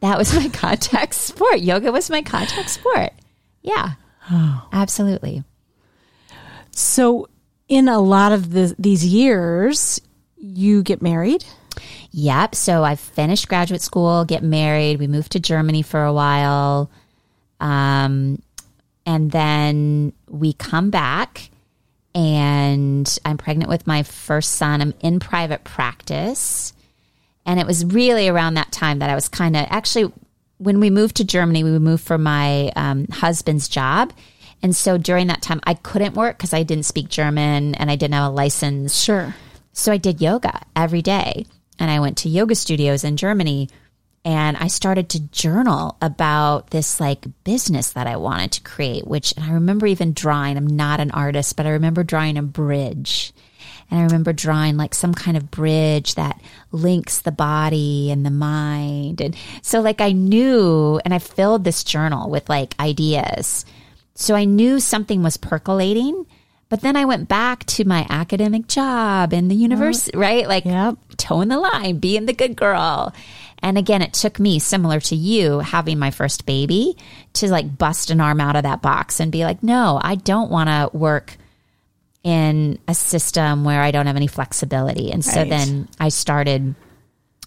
[0.00, 1.60] That was my contact sport.
[1.60, 3.12] Yoga was my contact sport.
[3.62, 3.92] Yeah.
[4.72, 5.44] Absolutely.
[6.70, 7.28] So,
[7.68, 10.00] in a lot of the, these years,
[10.36, 11.44] you get married.
[12.10, 12.54] Yep.
[12.54, 14.98] So I finished graduate school, get married.
[14.98, 16.90] We moved to Germany for a while.
[17.60, 18.42] Um,
[19.06, 21.50] and then we come back
[22.14, 24.80] and I'm pregnant with my first son.
[24.80, 26.72] I'm in private practice.
[27.44, 30.12] And it was really around that time that I was kind of actually,
[30.58, 34.12] when we moved to Germany, we moved for my um, husband's job.
[34.62, 37.96] And so during that time, I couldn't work because I didn't speak German and I
[37.96, 39.00] didn't have a license.
[39.00, 39.34] Sure.
[39.72, 41.46] So I did yoga every day
[41.78, 43.70] and I went to yoga studios in Germany
[44.24, 49.32] and I started to journal about this like business that I wanted to create, which
[49.36, 53.32] and I remember even drawing, I'm not an artist, but I remember drawing a bridge.
[53.90, 58.30] And I remember drawing like some kind of bridge that links the body and the
[58.30, 59.20] mind.
[59.20, 63.66] And so like I knew and I filled this journal with like ideas.
[64.14, 66.26] So I knew something was percolating.
[66.70, 70.48] But then I went back to my academic job in the university, right?
[70.48, 70.96] Like Yep.
[71.18, 73.12] toeing the line, being the good girl.
[73.62, 76.96] And again, it took me, similar to you, having my first baby,
[77.34, 80.50] to like bust an arm out of that box and be like, no, I don't
[80.50, 81.36] want to work
[82.24, 85.12] in a system where I don't have any flexibility.
[85.12, 86.74] And so then I started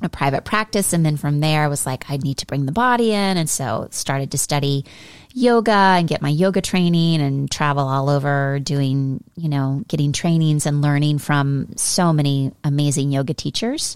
[0.01, 0.91] a private practice.
[0.91, 3.37] And then from there, I was like, I need to bring the body in.
[3.37, 4.85] And so started to study
[5.33, 10.65] yoga and get my yoga training and travel all over doing, you know, getting trainings
[10.65, 13.95] and learning from so many amazing yoga teachers.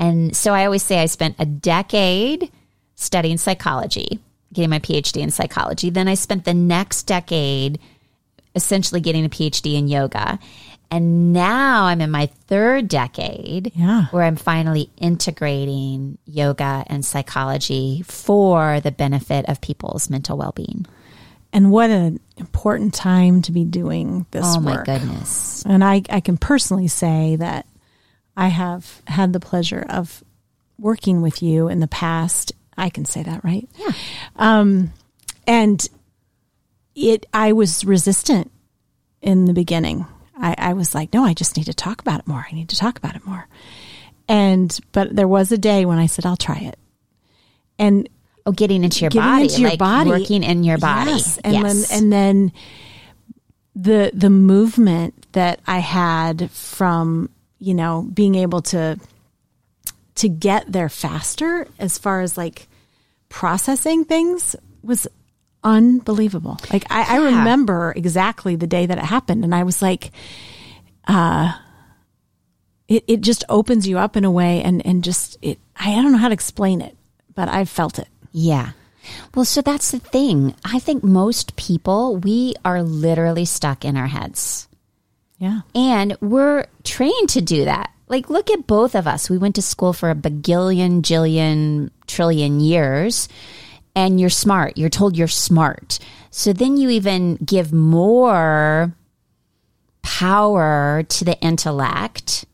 [0.00, 2.50] And so I always say I spent a decade
[2.96, 4.18] studying psychology,
[4.52, 5.90] getting my PhD in psychology.
[5.90, 7.78] Then I spent the next decade
[8.56, 10.38] essentially getting a PhD in yoga.
[10.90, 14.06] And now I'm in my third decade Yeah.
[14.10, 20.86] where I'm finally integrating yoga and psychology for the benefit of people's mental well being.
[21.52, 24.86] And what an important time to be doing this Oh my work.
[24.86, 25.62] goodness.
[25.66, 27.66] And I, I can personally say that
[28.36, 30.22] I have had the pleasure of
[30.78, 32.52] working with you in the past.
[32.76, 33.68] I can say that, right?
[33.76, 33.92] Yeah.
[34.36, 34.92] Um,
[35.46, 35.86] and
[36.94, 38.50] it i was resistant
[39.22, 40.04] in the beginning
[40.36, 42.68] I, I was like no i just need to talk about it more i need
[42.70, 43.46] to talk about it more
[44.28, 46.78] and but there was a day when i said i'll try it
[47.78, 48.08] and
[48.44, 51.10] Oh, getting into your getting body, into your like body working in your body.
[51.12, 51.38] yes.
[51.44, 51.88] and Yes.
[51.88, 52.52] then and then
[53.76, 58.98] the the movement that i had from you know being able to
[60.16, 62.66] to get there faster as far as like
[63.28, 65.06] processing things was
[65.62, 70.10] unbelievable like i, I remember exactly the day that it happened and i was like
[71.06, 71.52] uh
[72.88, 76.12] it, it just opens you up in a way and and just it i don't
[76.12, 76.96] know how to explain it
[77.34, 78.72] but i felt it Yeah.
[79.34, 80.54] Well, so that's the thing.
[80.64, 84.68] I think most people, we are literally stuck in our heads.
[85.40, 87.90] Yeah And we're trained to do that.
[88.06, 89.30] Like, look at both of us.
[89.30, 93.28] We went to school for a bagillion, jillion, trillion years,
[93.94, 94.76] and you're smart.
[94.76, 95.98] You're told you're smart.
[96.30, 98.92] So then you even give more
[100.02, 102.44] power to the intellect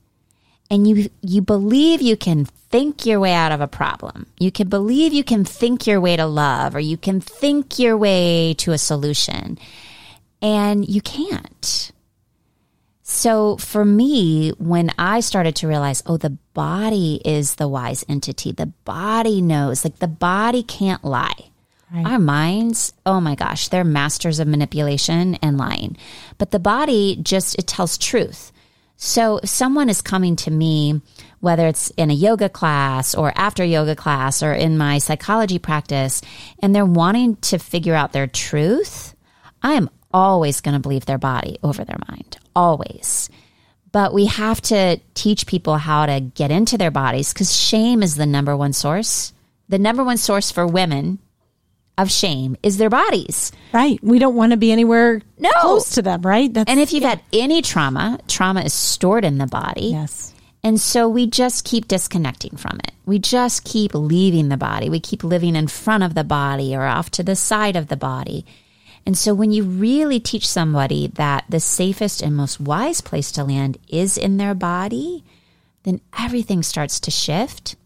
[0.70, 4.27] and you you believe you can think your way out of a problem.
[4.38, 7.96] You can believe you can think your way to love or you can think your
[7.96, 9.59] way to a solution.
[10.42, 11.92] And you can't.
[13.09, 18.51] So for me, when I started to realize, oh, the body is the wise entity,
[18.51, 21.51] the body knows, like the body can't lie.
[21.95, 25.97] Our minds, oh my gosh, they're masters of manipulation and lying.
[26.37, 28.51] But the body just, it tells truth.
[28.97, 31.01] So if someone is coming to me,
[31.38, 36.23] whether it's in a yoga class or after yoga class or in my psychology practice,
[36.61, 39.14] and they're wanting to figure out their truth,
[39.62, 42.38] I am always going to believe their body over their mind.
[42.57, 43.29] Always.
[43.92, 48.16] But we have to teach people how to get into their bodies because shame is
[48.16, 49.33] the number one source.
[49.69, 51.19] The number one source for women
[51.99, 53.53] of shame is their bodies.
[53.73, 53.99] Right.
[54.03, 55.51] We don't want to be anywhere No.
[55.61, 56.53] close to them, right?
[56.53, 59.88] That's And if you've had any trauma, trauma is stored in the body.
[59.92, 60.33] yes.
[60.62, 62.90] And so we just keep disconnecting from it.
[63.07, 64.90] We just keep leaving the body.
[64.90, 67.97] We keep living in front of the body or off to the side of the
[67.97, 68.45] body.
[69.07, 73.45] And so when you really teach somebody that the safest and most wise place to
[73.45, 75.25] land is in their body,
[75.85, 77.77] then everything starts to shift.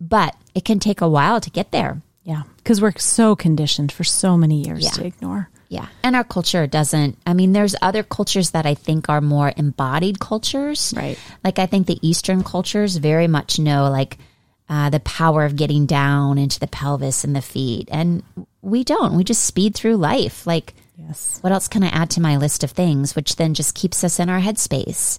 [0.00, 2.00] But it can take a while to get there.
[2.24, 2.42] Yeah.
[2.56, 4.90] Because we're so conditioned for so many years Yeah.
[4.90, 5.50] to ignore.
[5.68, 5.86] Yeah.
[6.04, 10.20] And our culture doesn't, I mean, there's other cultures that I think are more embodied
[10.20, 10.92] cultures.
[10.96, 11.18] Right.
[11.42, 14.18] Like I think the Eastern cultures very much know like
[14.72, 17.88] uh, the power of getting down into the pelvis and the feet.
[17.92, 18.22] And
[18.62, 19.16] we don't.
[19.16, 20.46] We just speed through life.
[20.46, 21.38] Like, Yes.
[21.42, 24.18] what else can I add to my list of things, which then just keeps us
[24.18, 25.18] in our headspace?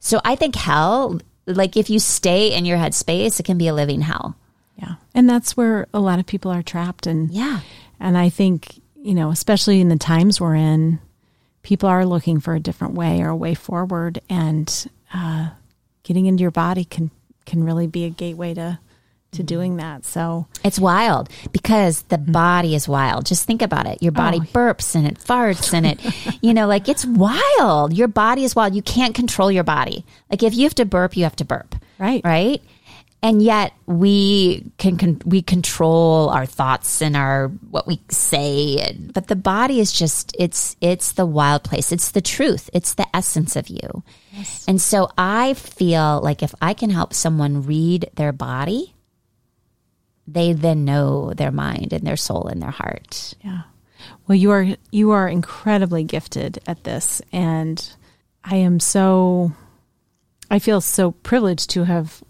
[0.00, 3.74] So I think hell, like if you stay in your headspace, it can be a
[3.74, 4.36] living hell.
[4.76, 4.94] Yeah.
[5.14, 7.06] And that's where a lot of people are trapped.
[7.06, 7.60] And, Yeah.
[8.00, 10.98] and I think, you know, especially in the times we're in,
[11.62, 14.20] people are looking for a different way or a way forward.
[14.28, 14.68] And
[15.14, 15.50] uh,
[16.02, 17.10] getting into your body can,
[17.44, 18.78] can really be a gateway to,
[19.32, 20.04] to doing that.
[20.04, 22.32] So, It's wild because the mm-hmm.
[22.32, 23.26] body is wild.
[23.26, 24.02] Just think about it.
[24.02, 24.46] Your body Oh.
[24.52, 26.00] burps and it farts and it,
[26.42, 27.92] you know, like it's wild.
[27.92, 28.74] Your body is wild.
[28.74, 30.04] You can't control your body.
[30.30, 31.74] Like if you have to burp, you have to burp.
[31.98, 32.22] Right.
[32.24, 32.62] Right.
[33.20, 39.26] and yet we can, con- we control our thoughts and our what we say but
[39.26, 43.56] the body is just it's it's the wild place it's the truth it's the essence
[43.56, 44.64] of you yes.
[44.68, 48.94] and so i feel like if i can help someone read their body
[50.32, 53.62] they then know their mind and their soul and their heart yeah
[54.26, 57.94] well you are you are incredibly gifted at this and
[58.44, 59.52] i am so
[60.50, 62.22] i feel so privileged to have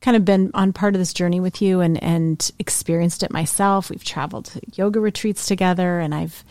[0.00, 3.90] kind of been on part of this journey with you and and experienced it myself.
[3.90, 6.44] We've traveled to yoga retreats together and I've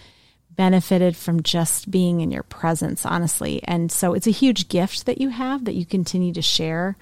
[0.52, 3.62] benefited from just being in your presence, honestly.
[3.64, 6.98] And so it's a huge gift that you have that you continue to share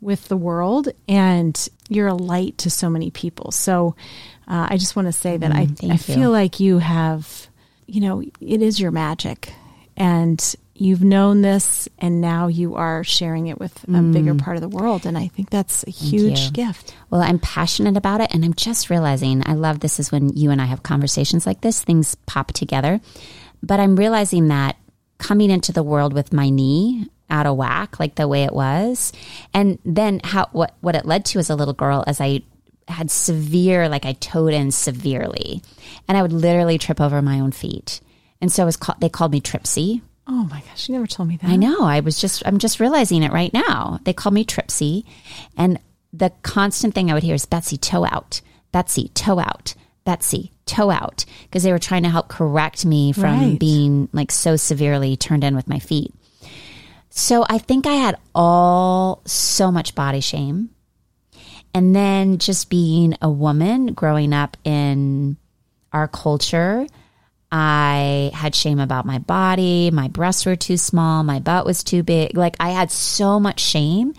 [0.00, 3.50] with the world and you're a light to so many people.
[3.50, 3.96] So
[4.46, 7.48] uh, I just want to say that mm, I, I feel like you have,
[7.86, 9.52] you know, it is your magic
[9.96, 14.12] and you've known this and now you are sharing it with a mm.
[14.12, 17.96] bigger part of the world and i think that's a huge gift well i'm passionate
[17.96, 20.82] about it and i'm just realizing i love this is when you and i have
[20.84, 23.00] conversations like this things pop together
[23.60, 24.76] but i'm realizing that
[25.18, 29.12] coming into the world with my knee out of whack like the way it was
[29.52, 32.40] and then how what what it led to as a little girl as i
[32.88, 35.62] had severe like i toed in severely
[36.08, 38.00] and i would literally trip over my own feet
[38.40, 40.00] and so it was called, they called me Tripsy
[40.30, 41.50] Oh my gosh, you never told me that.
[41.50, 41.84] I know.
[41.84, 43.98] I was just I'm just realizing it right now.
[44.04, 45.04] They called me Tripsy.
[45.56, 45.80] And
[46.12, 48.42] the constant thing I would hear is Betsy, toe out.
[48.70, 49.74] Betsy, toe out.
[50.04, 51.24] Betsy, toe out.
[51.44, 53.58] Because they were trying to help correct me from right.
[53.58, 56.14] being like so severely turned in with my feet.
[57.10, 60.70] So I think I had all so much body shame.
[61.74, 65.36] And then just being a woman growing up in
[65.92, 66.86] our culture
[67.50, 69.90] I had shame about my body.
[69.90, 71.22] My breasts were too small.
[71.22, 72.36] My butt was too big.
[72.36, 74.12] Like I had so much shame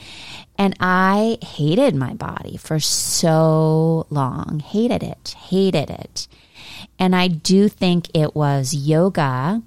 [0.57, 4.61] and I hated my body for so long.
[4.65, 6.27] Hated it, hated it.
[6.97, 9.61] And I do think it was yoga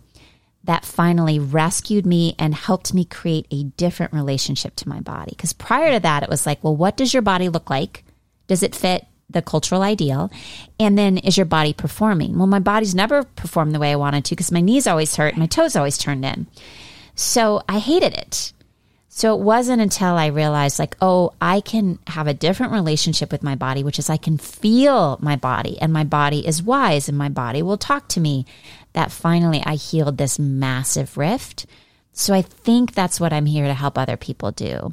[0.64, 5.30] that finally rescued me and helped me create a different relationship to my body.
[5.30, 8.04] Because prior to that, it was like, well, what does your body look like?
[8.46, 10.30] Does it fit the cultural ideal?
[10.78, 12.38] And then is your body performing?
[12.38, 15.36] Well, my body's never performed the way I wanted to because my knees always hurt,
[15.36, 16.46] my toes always turned in.
[17.14, 18.52] So I hated it.
[19.14, 23.42] So it wasn't until I realized, like, oh, I can have a different relationship with
[23.42, 27.18] my body, which is I can feel my body and my body is wise and
[27.18, 28.46] my body will talk to me,
[28.92, 31.66] that finally I healed this massive rift.
[32.12, 34.92] So I think that's what I'm here to help other people do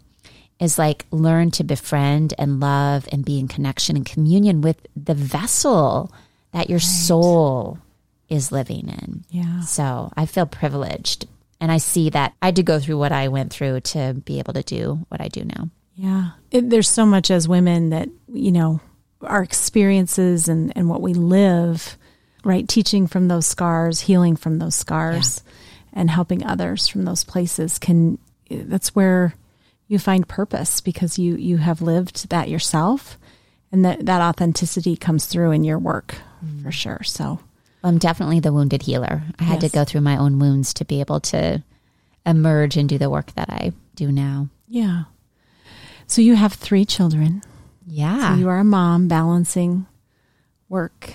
[0.59, 5.13] is like learn to befriend and love and be in connection and communion with the
[5.13, 6.11] vessel
[6.51, 6.83] that your right.
[6.83, 7.79] soul
[8.27, 9.23] is living in.
[9.29, 9.61] Yeah.
[9.61, 11.27] So I feel privileged.
[11.61, 14.39] And I see that I had to go through what I went through to be
[14.39, 15.69] able to do what I do now.
[15.95, 16.31] Yeah.
[16.51, 18.79] It, there's so much as women that, you know,
[19.21, 21.97] our experiences and, and what we live,
[22.43, 22.67] right?
[22.67, 25.99] Teaching from those scars, healing from those scars, yeah.
[26.01, 28.17] and helping others from those places can,
[28.49, 29.33] that's where
[29.89, 33.17] you find purpose because you you have lived that yourself
[33.73, 36.15] and that that authenticity comes through in your work
[36.45, 36.63] mm.
[36.63, 37.39] for sure so
[37.83, 39.71] i'm definitely the wounded healer i had yes.
[39.71, 41.61] to go through my own wounds to be able to
[42.25, 45.03] emerge and do the work that i do now yeah
[46.07, 47.41] so you have three children
[47.85, 49.85] yeah so you are a mom balancing
[50.69, 51.13] work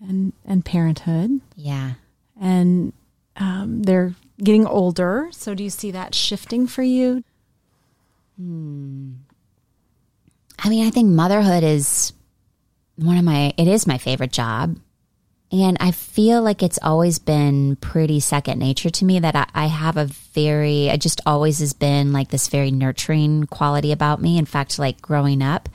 [0.00, 1.92] and and parenthood yeah
[2.40, 2.92] and
[3.36, 7.22] um, they're getting older so do you see that shifting for you
[8.38, 9.10] Hmm.
[10.58, 12.12] I mean, I think motherhood is
[12.96, 14.76] one of my, it is my favorite job.
[15.50, 19.66] And I feel like it's always been pretty second nature to me that I, I,
[19.66, 24.36] have a very, it just always has been like this very nurturing quality about me.
[24.36, 25.70] In fact, like growing up,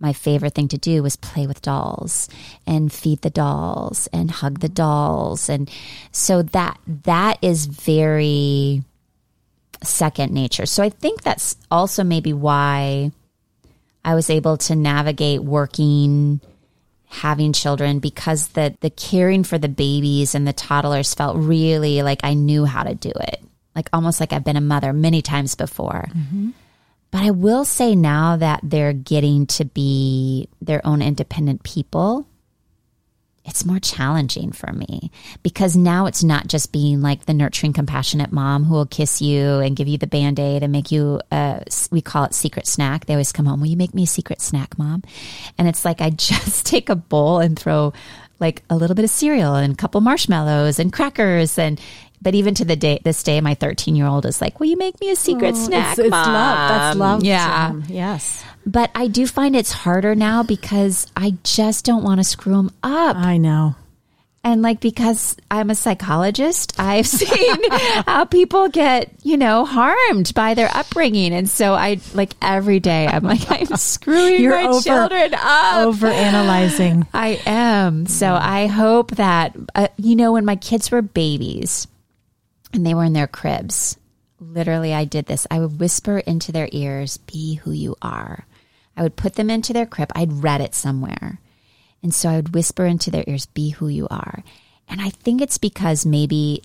[0.00, 2.28] my favorite thing to do was play with dolls
[2.66, 5.48] and feed the dolls and hug the dolls.
[5.48, 5.70] And
[6.12, 8.82] so that, that is very,
[9.86, 10.66] second nature.
[10.66, 13.12] So I think that's also maybe why
[14.04, 16.40] I was able to navigate working
[17.08, 22.20] having children because the the caring for the babies and the toddlers felt really like
[22.24, 23.42] I knew how to do it.
[23.76, 26.08] Like almost like I've been a mother many times before.
[26.14, 26.50] Mm-hmm.
[27.14, 32.26] But I will say now that they're getting to be their own independent people,
[33.44, 35.12] it's more challenging for me
[35.44, 39.60] because now it's not just being like the nurturing, compassionate mom who will kiss you
[39.60, 41.62] and give you the band aid and make you, a,
[41.92, 43.06] we call it secret snack.
[43.06, 45.04] They always come home, Will you make me a secret snack, mom?
[45.56, 47.92] And it's like I just take a bowl and throw
[48.40, 51.80] like a little bit of cereal and a couple marshmallows and crackers and
[52.24, 54.76] but even to the day this day my 13 year old is like will you
[54.76, 59.08] make me a secret oh, snack it's, it's love that's love yeah yes But I
[59.08, 63.14] do find it's harder now because I just don't want to screw them up.
[63.14, 63.76] I know.
[64.42, 67.56] And like because I'm a psychologist, I've seen
[68.06, 71.34] how people get, you know, harmed by their upbringing.
[71.34, 75.86] And so I like every day I'm like, I'm screwing You're my over- children up.
[75.86, 77.06] Over analyzing.
[77.14, 78.06] I am.
[78.06, 81.86] So I hope that, uh, you know, when my kids were babies
[82.74, 83.96] and they were in their cribs,
[84.40, 85.46] literally I did this.
[85.50, 88.46] I would whisper into their ears, be who you are.
[88.96, 90.10] I would put them into their crib.
[90.14, 91.40] I'd read it somewhere.
[92.02, 94.44] And so I would whisper into their ears, be who you are.
[94.88, 96.62] And I think it's because maybe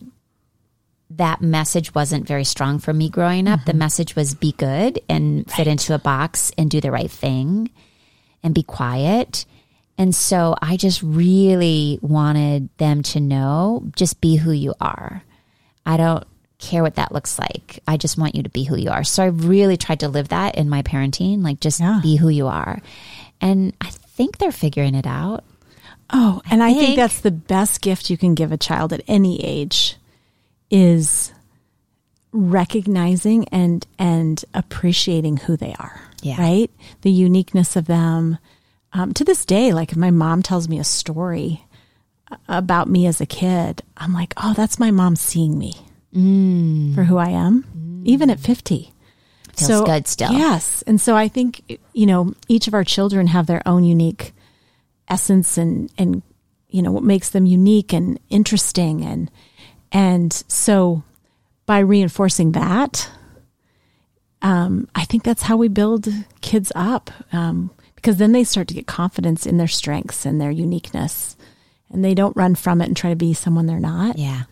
[1.12, 3.66] that message wasn't very strong for me growing up.
[3.66, 3.80] The mm-hmm.
[3.80, 7.72] message was be good and fit into a box and do the right thing
[8.44, 9.46] and be quiet.
[9.98, 15.24] And so I just really wanted them to know just be who you are.
[15.90, 16.24] I don't
[16.60, 17.80] care what that looks like.
[17.88, 19.04] I just want you to be who you are.
[19.04, 22.00] So I really tried to live that in my parenting, like just Yeah.
[22.04, 22.82] be who you are.
[23.42, 25.44] And I think they're figuring it out.
[26.12, 29.02] Oh, and I think think- that's the best gift you can give a child at
[29.08, 29.96] any age
[30.70, 31.32] is
[32.32, 36.00] recognizing and and appreciating who they are.
[36.22, 36.40] Yeah.
[36.40, 36.72] Right?
[37.02, 38.38] The uniqueness of them.
[38.92, 41.64] Um, to this day, like if my mom tells me a story
[42.48, 45.74] about me as a kid, I'm like, oh, that's my mom seeing me
[46.96, 48.94] for who I am, even at 50.
[49.56, 50.32] Feels good still.
[50.32, 50.84] Yes.
[50.88, 54.34] And so I think, you know, each of our children have their own unique
[55.10, 56.22] essence and, and,
[56.70, 59.04] you know, what makes them unique and interesting.
[59.04, 59.30] And,
[59.92, 61.04] and so
[61.66, 63.10] by reinforcing that,
[64.42, 66.08] um, I think that's how we build
[66.42, 67.12] kids up.
[67.34, 71.36] Um, because then they start to get confidence in their strengths and their uniqueness
[71.92, 74.18] and they don't run from it and try to be someone they're not.
[74.18, 74.44] Yeah.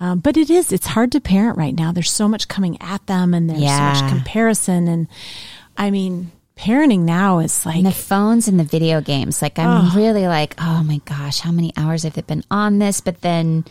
[0.00, 1.92] Um, but it is, it's hard to parent right now.
[1.92, 3.66] There's so much coming at them and there's so
[4.04, 4.88] much comparison.
[4.88, 5.06] And
[5.76, 9.40] I mean, parenting now is like, And the phones and the video games.
[9.40, 13.00] Like I'm really like, oh my gosh, how many hours have they been on this?
[13.00, 13.64] But then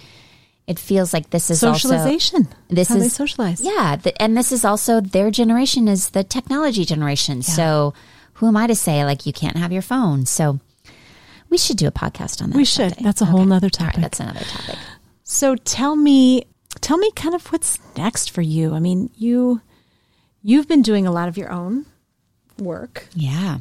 [0.67, 2.47] it feels like this is also socialization.
[2.69, 3.59] this how they is- socialize.
[3.59, 7.41] Yeah, the, and this is also their generation is the technology generation.
[7.41, 7.93] So
[8.35, 10.25] who am I to say like you can't have your phone?
[10.25, 10.59] So
[11.51, 12.57] we should do a podcast on that.
[12.57, 12.89] We should.
[12.95, 13.03] someday.
[13.03, 14.01] That's a whole nother All right, topic.
[14.01, 14.79] that's another topic.
[15.23, 16.45] So tell me,
[16.79, 18.73] tell me kind of what's next for you.
[18.73, 19.61] I mean, you,
[20.41, 21.85] you've been doing a lot of your own
[22.57, 23.07] work.
[23.13, 23.59] Yeah.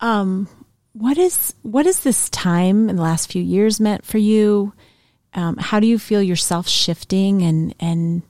[0.00, 0.48] Um,
[0.92, 4.72] What is, what is this time in the last few years meant for you?
[5.34, 8.22] Um, how do you feel yourself shifting and, and,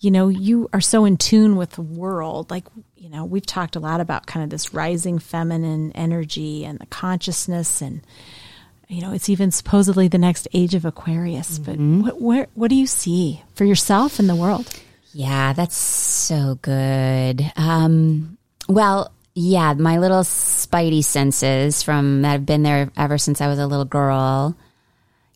[0.00, 2.50] you know, you are so in tune with the world.
[2.50, 2.64] Like,
[3.00, 6.86] you know, we've talked a lot about kind of this rising feminine energy and the
[6.86, 8.02] consciousness and,
[8.88, 11.58] you know, it's even supposedly the next age of Aquarius.
[11.58, 14.68] But what, where, what do you see for yourself in the world?
[15.14, 17.50] Yeah, that's so good.
[17.56, 18.36] Um,
[18.68, 23.58] well, yeah, my little spidey senses from that have been there ever since I was
[23.58, 24.54] a little girl.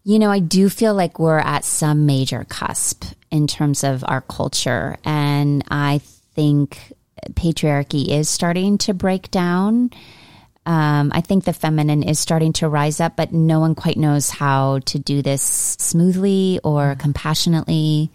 [0.05, 4.21] You know, I do feel like we're at some major cusp in terms of our
[4.21, 4.99] culture.
[5.03, 6.03] And I
[6.35, 6.93] think
[7.33, 9.91] patriarchy is starting to break down.
[10.67, 14.31] Um, I think the feminine is starting to rise up, but no one quite knows
[14.31, 18.11] how to do this smoothly or compassionately.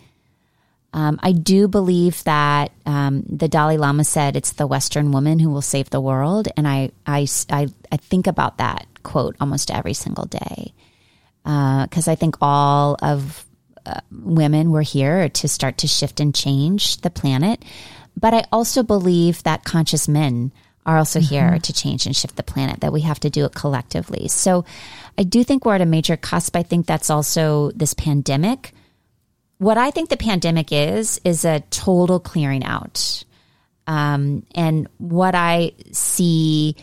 [0.91, 5.51] Um, I do believe that um, the Dalai Lama said it's the Western woman who
[5.51, 9.93] will save the world, and I I, I, I think about that quote almost every
[9.93, 10.73] single day
[11.43, 13.45] because I think all of
[13.85, 17.63] uh, women were here to start to shift and change the planet,
[18.19, 20.51] but I also believe that conscious men
[20.85, 22.81] are also here to change and shift the planet.
[22.81, 24.27] That we have to do it collectively.
[24.27, 24.65] So
[25.17, 26.55] I do think we're at a major cusp.
[26.55, 28.73] I think that's also this pandemic
[29.59, 33.23] what I think the pandemic is is a total clearing out.
[33.85, 36.75] Um, and what I see,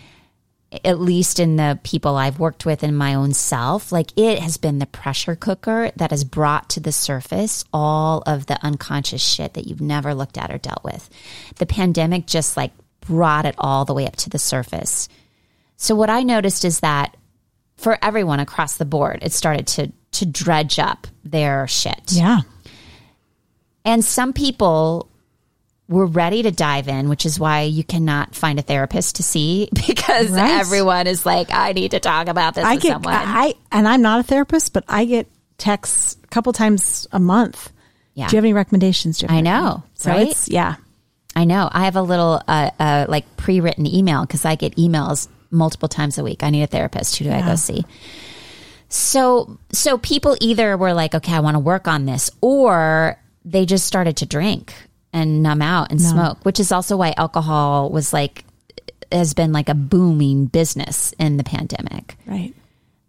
[0.84, 4.56] at least in the people I've worked with in my own self, like it has
[4.56, 9.54] been the pressure cooker that has brought to the surface all of the unconscious shit
[9.54, 11.08] that you've never looked at or dealt with.
[11.56, 15.08] The pandemic just like brought it all the way up to the surface.
[15.76, 17.16] So what I noticed is that
[17.76, 22.12] for everyone across the board, it started to to dredge up their shit.
[22.12, 22.40] Yeah.
[23.84, 25.10] And some people
[25.88, 29.68] were ready to dive in, which is why you cannot find a therapist to see
[29.86, 30.58] because Right.
[30.60, 33.14] everyone is like, I need to talk about this I with get, someone.
[33.14, 35.28] I, and I'm not a therapist, but I get
[35.58, 37.70] texts a couple times a month.
[38.14, 38.26] Yeah.
[38.28, 39.20] Do you have any recommendations?
[39.20, 40.28] Have I know, So right?
[40.28, 40.76] it's, yeah.
[41.36, 41.68] I know.
[41.70, 46.18] I have a little uh, uh, like pre-written email because I get emails multiple times
[46.18, 46.42] a week.
[46.42, 47.16] I need a therapist.
[47.18, 47.84] Who do I go see?
[48.88, 53.66] So, so people either were like, okay, I want to work on this, or they
[53.66, 54.74] just started to drink
[55.16, 58.44] and numb out and smoke, which is also why alcohol was like
[59.10, 62.16] has been like a booming business in the pandemic.
[62.26, 62.54] Right.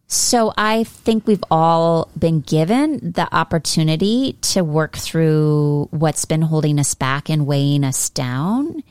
[0.08, 6.80] So I think we've all been given the opportunity to work through what's been holding
[6.80, 8.84] us back and weighing us down.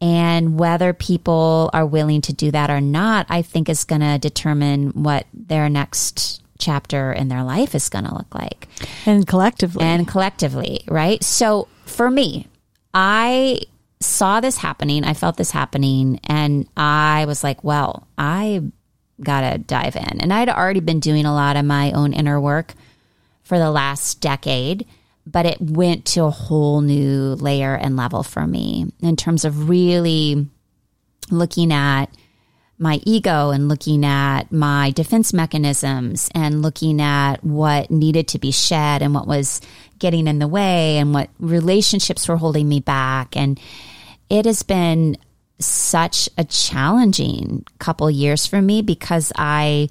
[0.00, 4.18] And whether people are willing to do that or not, I think is going to
[4.18, 8.68] determine what their next chapter in their life is going to look like.
[9.04, 9.84] And collectively.
[9.84, 11.22] And collectively, right?
[11.22, 12.46] So for me,
[12.94, 13.60] I
[14.00, 15.04] saw this happening.
[15.04, 16.20] I felt this happening.
[16.24, 18.62] And I was like, well, I
[19.20, 20.20] got to dive in.
[20.20, 22.74] And I'd already been doing a lot of my own inner work
[23.42, 24.86] for the last decade,
[25.26, 29.68] but it went to a whole new layer and level for me in terms of
[29.68, 30.46] really
[31.30, 32.06] looking at
[32.82, 38.50] my ego and looking at my defense mechanisms and looking at what needed to be
[38.50, 39.60] shed and what was
[40.00, 43.36] getting in the way and what relationships were holding me back.
[43.36, 43.60] And
[44.28, 45.16] it has been
[45.60, 49.88] such a challenging couple years for me because I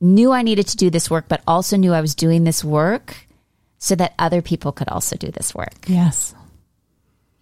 [0.00, 3.26] knew I needed to do this work, but also knew I was doing this work
[3.78, 5.74] so that other people could also do this work.
[5.88, 6.32] Yes.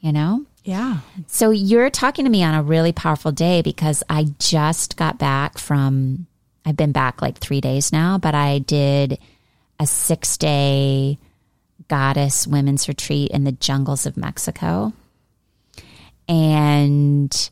[0.01, 0.47] You know?
[0.65, 0.99] Yeah.
[1.27, 5.59] So you're talking to me on a really powerful day because I just got back
[5.59, 6.27] from,
[6.65, 9.19] I've been back like three days now, but I did
[9.81, 11.19] a six day
[11.89, 14.93] goddess women's retreat in the jungles of Mexico.
[16.29, 17.51] And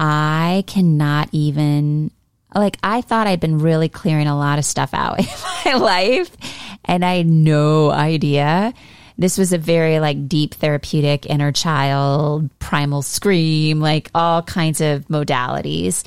[0.00, 2.10] I cannot even,
[2.54, 5.26] like, I thought I'd been really clearing a lot of stuff out in
[5.64, 6.36] my life,
[6.84, 8.74] and I had no idea.
[9.18, 15.06] This was a very like deep therapeutic inner child, primal scream, like all kinds of
[15.08, 16.04] modalities.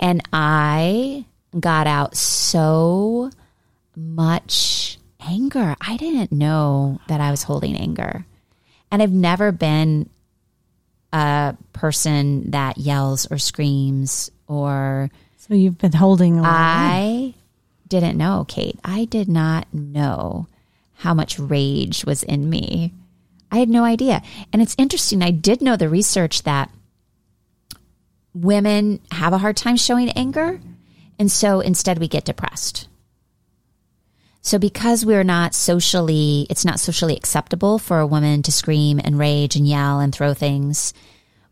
[0.00, 1.24] And I
[1.58, 3.30] got out so
[3.94, 5.76] much anger.
[5.80, 8.26] I didn't know that I was holding anger.
[8.90, 10.10] And I've never been
[11.12, 16.50] a person that yells or screams or So you've been holding a lot.
[16.50, 17.34] I
[17.86, 18.78] didn't know, Kate.
[18.84, 20.48] I did not know
[20.98, 22.92] how much rage was in me.
[23.52, 24.20] I had no idea.
[24.52, 25.22] And it's interesting.
[25.22, 26.70] I did know the research that
[28.34, 30.60] women have a hard time showing anger.
[31.18, 32.88] And so instead we get depressed.
[34.42, 39.18] So because we're not socially, it's not socially acceptable for a woman to scream and
[39.18, 40.94] rage and yell and throw things.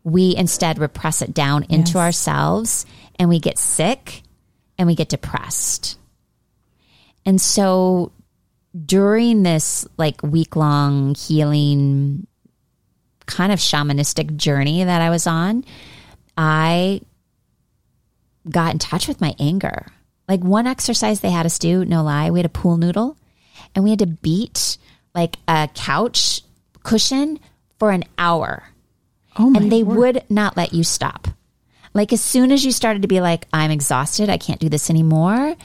[0.03, 1.95] We instead repress it down into Yes.
[1.95, 2.85] ourselves
[3.17, 4.23] and we get sick
[4.77, 5.97] and we get depressed.
[7.25, 8.11] And so
[8.85, 12.27] during this like week long healing
[13.25, 15.63] kind of shamanistic journey that I was on,
[16.37, 17.01] I
[18.49, 19.87] got in touch with my anger.
[20.27, 23.17] Like one exercise they had us do, no lie, we had a pool noodle
[23.75, 24.77] and we had to beat
[25.13, 26.41] like a couch
[26.83, 27.39] cushion
[27.79, 28.63] for an hour
[29.37, 29.97] oh my and they word.
[29.97, 31.27] would not let you stop.
[31.93, 34.89] Like as soon as you started to be like, I'm exhausted, I can't do this
[34.89, 35.55] anymore,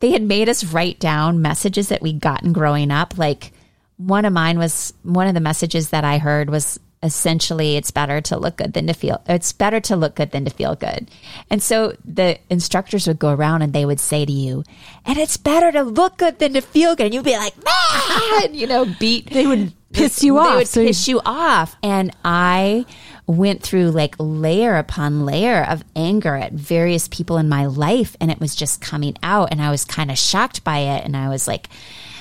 [0.00, 3.18] they had made us write down messages that we'd gotten growing up.
[3.18, 3.52] Like
[3.96, 8.20] one of mine was one of the messages that I heard was essentially it's better
[8.20, 11.10] to look good than to feel it's better to look good than to feel good.
[11.50, 14.64] And so the instructors would go around and they would say to you,
[15.04, 17.06] and it's better to look good than to feel good.
[17.06, 20.48] And you'd be like, man, you know, beat They would piss you off.
[20.50, 21.76] they would so piss you off.
[21.82, 22.84] And I
[23.26, 28.30] went through like layer upon layer of anger at various people in my life, and
[28.30, 29.52] it was just coming out.
[29.52, 31.68] And I was kind of shocked by it, and I was like,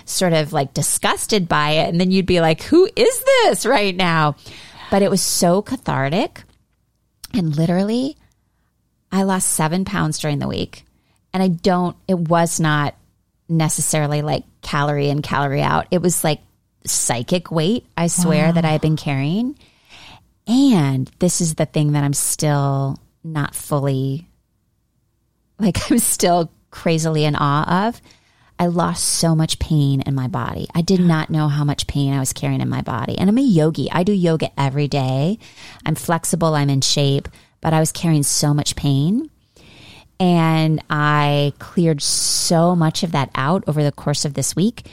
[0.05, 1.89] sort of like disgusted by it.
[1.89, 4.35] And then you'd be like, "Who is this right now?"
[4.89, 6.43] But it was so cathartic,
[7.33, 8.17] and literally,
[9.11, 10.85] I lost seven pounds during the week,
[11.33, 11.97] and I don't.
[12.07, 12.95] It was not
[13.49, 15.87] necessarily like calorie in, calorie out.
[15.91, 16.41] It was like
[16.85, 19.57] psychic weight, I swear, that I've been carrying.
[20.47, 24.27] And this is the thing that I'm still not fully,
[25.59, 28.01] like, I'm still crazily in awe of.
[28.59, 30.67] I lost so much pain in my body.
[30.73, 33.17] I did not know how much pain I was carrying in my body.
[33.17, 33.91] And I'm a yogi.
[33.91, 35.37] I do yoga every day.
[35.85, 37.27] I'm flexible, I'm in shape,
[37.61, 39.29] but I was carrying so much pain.
[40.19, 44.87] And I cleared so much of that out over the course of this week.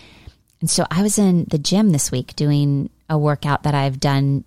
[0.61, 4.45] And so I was in the gym this week doing a workout that I've done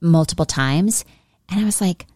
[0.00, 1.04] multiple times.
[1.50, 2.06] And I was like,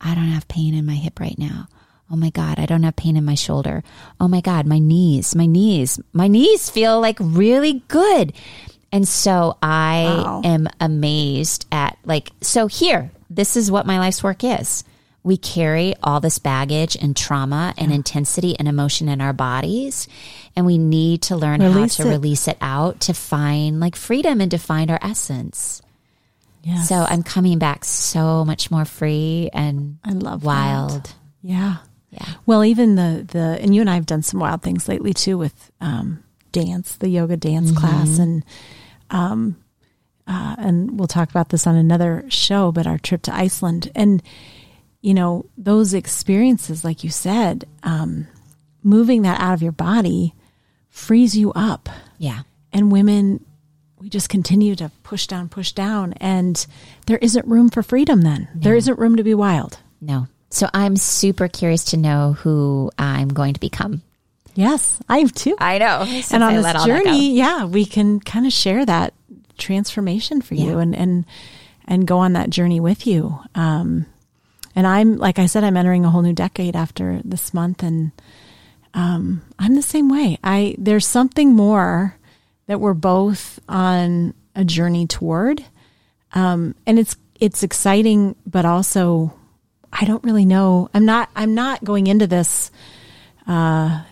[0.00, 1.68] I don't have pain in my hip right now.
[2.10, 3.82] Oh my God, I don't have pain in my shoulder.
[4.20, 8.32] Oh my God, my knees, my knees, my knees feel like really good.
[8.92, 10.42] And so I Wow.
[10.44, 14.84] am amazed at like, so here, this is what my life's work is.
[15.24, 20.06] We carry all this baggage and trauma and intensity and emotion in our bodies.
[20.54, 22.12] And we need to learn Release how to it.
[22.12, 25.82] release it out to find like freedom and to find our essence.
[26.62, 26.88] Yes.
[26.88, 30.46] So I'm coming back so much more free and I love that.
[30.46, 31.14] wild.
[31.42, 31.78] Yeah.
[32.16, 32.26] Yeah.
[32.46, 35.36] Well, even the the and you and I have done some wild things lately too
[35.38, 38.44] with um, dance, the yoga dance class, and
[39.10, 39.56] um,
[40.26, 42.72] uh, and we'll talk about this on another show.
[42.72, 44.22] But our trip to Iceland, and
[45.02, 48.26] you know those experiences, like you said, um,
[48.82, 50.34] moving that out of your body
[50.88, 51.88] frees you up,
[52.18, 52.42] Yeah.
[52.72, 53.44] and women.
[53.98, 56.64] We just continue to push down, push down, and
[57.06, 58.20] there isn't room for freedom.
[58.20, 59.78] Then there isn't room to be wild.
[60.02, 60.28] No.
[60.50, 64.02] So I'm super curious to know who I'm going to become.
[64.54, 65.54] Yes, I have too.
[65.58, 66.06] I know.
[66.30, 69.12] and on this journey, yeah, we can kind of share that
[69.58, 70.78] transformation for you Yeah.
[70.80, 71.24] and and
[71.88, 73.38] and go on that journey with you.
[73.54, 74.06] Um,
[74.74, 78.12] and I'm like I said, I'm entering a whole new decade after this month, and
[78.94, 80.38] um, I'm the same way.
[80.42, 82.16] I there's something more
[82.66, 85.64] that we're both on a journey toward,
[86.32, 89.34] um, and it's it's exciting, but also
[89.98, 90.90] I don't really know.
[90.92, 92.70] I'm not I'm not going into this
[93.46, 94.02] uh,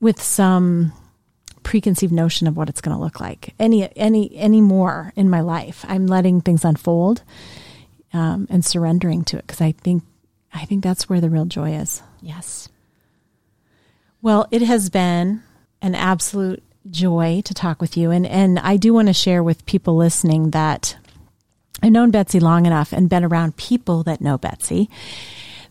[0.00, 0.92] with some
[1.64, 5.40] preconceived notion of what it's going to look like any any any more in my
[5.40, 5.84] life.
[5.88, 7.22] I'm letting things unfold
[8.12, 10.04] um, and surrendering to it because I think
[10.52, 12.00] I think that's where the real joy is.
[12.20, 12.68] Yes.
[14.22, 15.42] Well, it has been
[15.82, 19.66] an absolute joy to talk with you, and and I do want to share with
[19.66, 20.96] people listening that
[21.82, 24.88] I've known Betsy long enough and been around people that know Betsy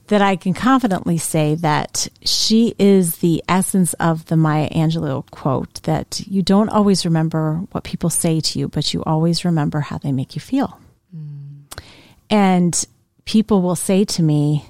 [0.08, 5.82] that I can confidently say that she is the essence of the Maya Angelou quote
[5.84, 9.98] that you don't always remember what people say to you, but you always remember how
[9.98, 10.78] they make you feel.
[11.16, 11.82] Mm.
[12.30, 12.86] And
[13.24, 14.66] people will say to me,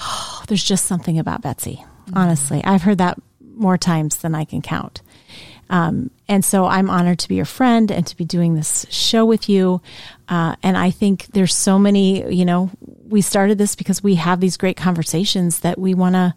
[0.00, 1.84] oh, there's just something about Betsy.
[2.06, 2.16] Mm-hmm.
[2.16, 5.02] Honestly, I've heard that more times than I can count.
[5.70, 9.24] Um, and so I'm honored to be your friend and to be doing this show
[9.24, 9.80] with you.
[10.28, 12.70] Uh, and I think there's so many, you know,
[13.08, 16.34] we started this because we have these great conversations that we want to,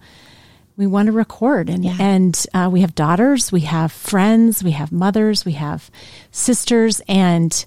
[0.75, 1.97] we want to record and, Yeah.
[1.99, 5.89] and, uh, we have daughters, we have friends, we have mothers, we have
[6.31, 7.65] sisters, and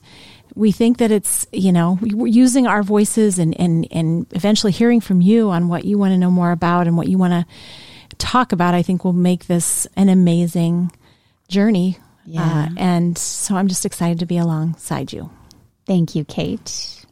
[0.55, 5.01] we think that it's, you know, we're using our voices and, and, and eventually hearing
[5.01, 8.17] from you on what you want to know more about and what you want to
[8.17, 10.91] talk about, I think will make this an amazing
[11.51, 11.99] journey.
[12.25, 12.69] Yeah.
[12.71, 15.31] Uh, and so I'm just excited to be alongside you.
[15.87, 17.05] Thank you, Kate.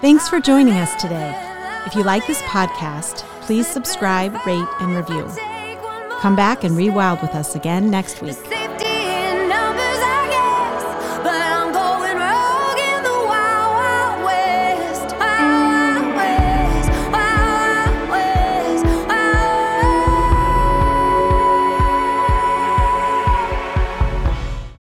[0.00, 1.34] Thanks for joining us today.
[1.86, 5.24] If you like this podcast, please subscribe, rate, and review.
[6.20, 8.36] Come back and rewild with us again next week.